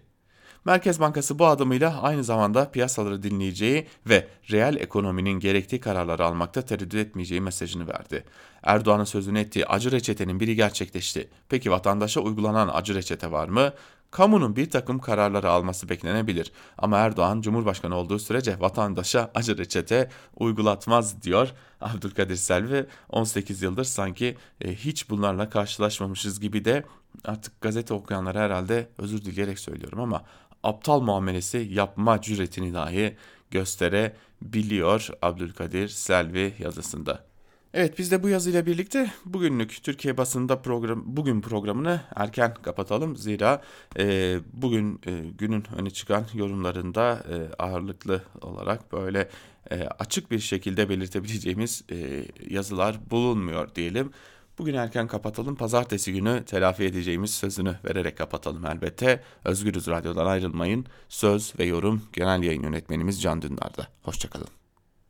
Merkez 0.65 0.99
Bankası 0.99 1.39
bu 1.39 1.47
adımıyla 1.47 2.01
aynı 2.01 2.23
zamanda 2.23 2.71
piyasaları 2.71 3.23
dinleyeceği 3.23 3.87
ve 4.05 4.27
reel 4.51 4.75
ekonominin 4.75 5.39
gerektiği 5.39 5.79
kararları 5.79 6.25
almakta 6.25 6.61
tereddüt 6.61 7.07
etmeyeceği 7.07 7.41
mesajını 7.41 7.87
verdi. 7.87 8.25
Erdoğan'ın 8.63 9.03
sözünü 9.03 9.39
ettiği 9.39 9.65
acı 9.65 9.91
reçetenin 9.91 10.39
biri 10.39 10.55
gerçekleşti. 10.55 11.29
Peki 11.49 11.71
vatandaşa 11.71 12.21
uygulanan 12.21 12.69
acı 12.73 12.95
reçete 12.95 13.31
var 13.31 13.49
mı? 13.49 13.73
Kamunun 14.11 14.55
bir 14.55 14.69
takım 14.69 14.99
kararları 14.99 15.49
alması 15.49 15.89
beklenebilir 15.89 16.51
ama 16.77 16.97
Erdoğan 16.97 17.41
Cumhurbaşkanı 17.41 17.95
olduğu 17.95 18.19
sürece 18.19 18.59
vatandaşa 18.59 19.31
acı 19.35 19.57
reçete 19.57 20.09
uygulatmaz 20.35 21.23
diyor 21.23 21.53
Abdülkadir 21.81 22.35
Selvi. 22.35 22.85
18 23.09 23.61
yıldır 23.61 23.83
sanki 23.83 24.37
e, 24.61 24.75
hiç 24.75 25.09
bunlarla 25.09 25.49
karşılaşmamışız 25.49 26.39
gibi 26.39 26.65
de 26.65 26.83
artık 27.25 27.61
gazete 27.61 27.93
okuyanlara 27.93 28.39
herhalde 28.39 28.89
özür 28.97 29.25
dileyerek 29.25 29.59
söylüyorum 29.59 29.99
ama 29.99 30.23
aptal 30.63 31.01
muamelesi 31.01 31.57
yapma 31.71 32.21
cüretini 32.21 32.73
dahi 32.73 33.17
gösterebiliyor 33.51 35.09
Abdülkadir 35.21 35.87
Selvi 35.87 36.53
yazısında. 36.59 37.28
Evet 37.73 37.99
biz 37.99 38.11
de 38.11 38.23
bu 38.23 38.29
yazıyla 38.29 38.65
birlikte 38.65 39.11
bugünlük 39.25 39.83
Türkiye 39.83 40.17
basında 40.17 40.61
program 40.61 41.03
bugün 41.05 41.41
programını 41.41 42.01
erken 42.15 42.53
kapatalım. 42.53 43.15
Zira 43.15 43.61
e, 43.97 44.37
bugün 44.53 45.01
e, 45.07 45.11
günün 45.37 45.63
öne 45.77 45.89
çıkan 45.89 46.25
yorumlarında 46.33 47.23
e, 47.29 47.63
ağırlıklı 47.63 48.21
olarak 48.41 48.91
böyle 48.91 49.29
e, 49.71 49.83
açık 49.99 50.31
bir 50.31 50.39
şekilde 50.39 50.89
belirtebileceğimiz 50.89 51.83
e, 51.91 52.25
yazılar 52.49 52.97
bulunmuyor 53.11 53.75
diyelim. 53.75 54.11
Bugün 54.59 54.73
erken 54.73 55.07
kapatalım. 55.07 55.55
Pazartesi 55.55 56.13
günü 56.13 56.43
telafi 56.45 56.83
edeceğimiz 56.83 57.33
sözünü 57.33 57.75
vererek 57.85 58.17
kapatalım 58.17 58.65
elbette. 58.65 59.23
Özgürüz 59.45 59.87
Radyo'dan 59.87 60.25
ayrılmayın. 60.25 60.85
Söz 61.09 61.53
ve 61.59 61.65
yorum 61.65 62.01
genel 62.13 62.43
yayın 62.43 62.63
yönetmenimiz 62.63 63.21
Can 63.21 63.41
Dündar'da. 63.41 63.87
Hoşçakalın. 64.03 64.58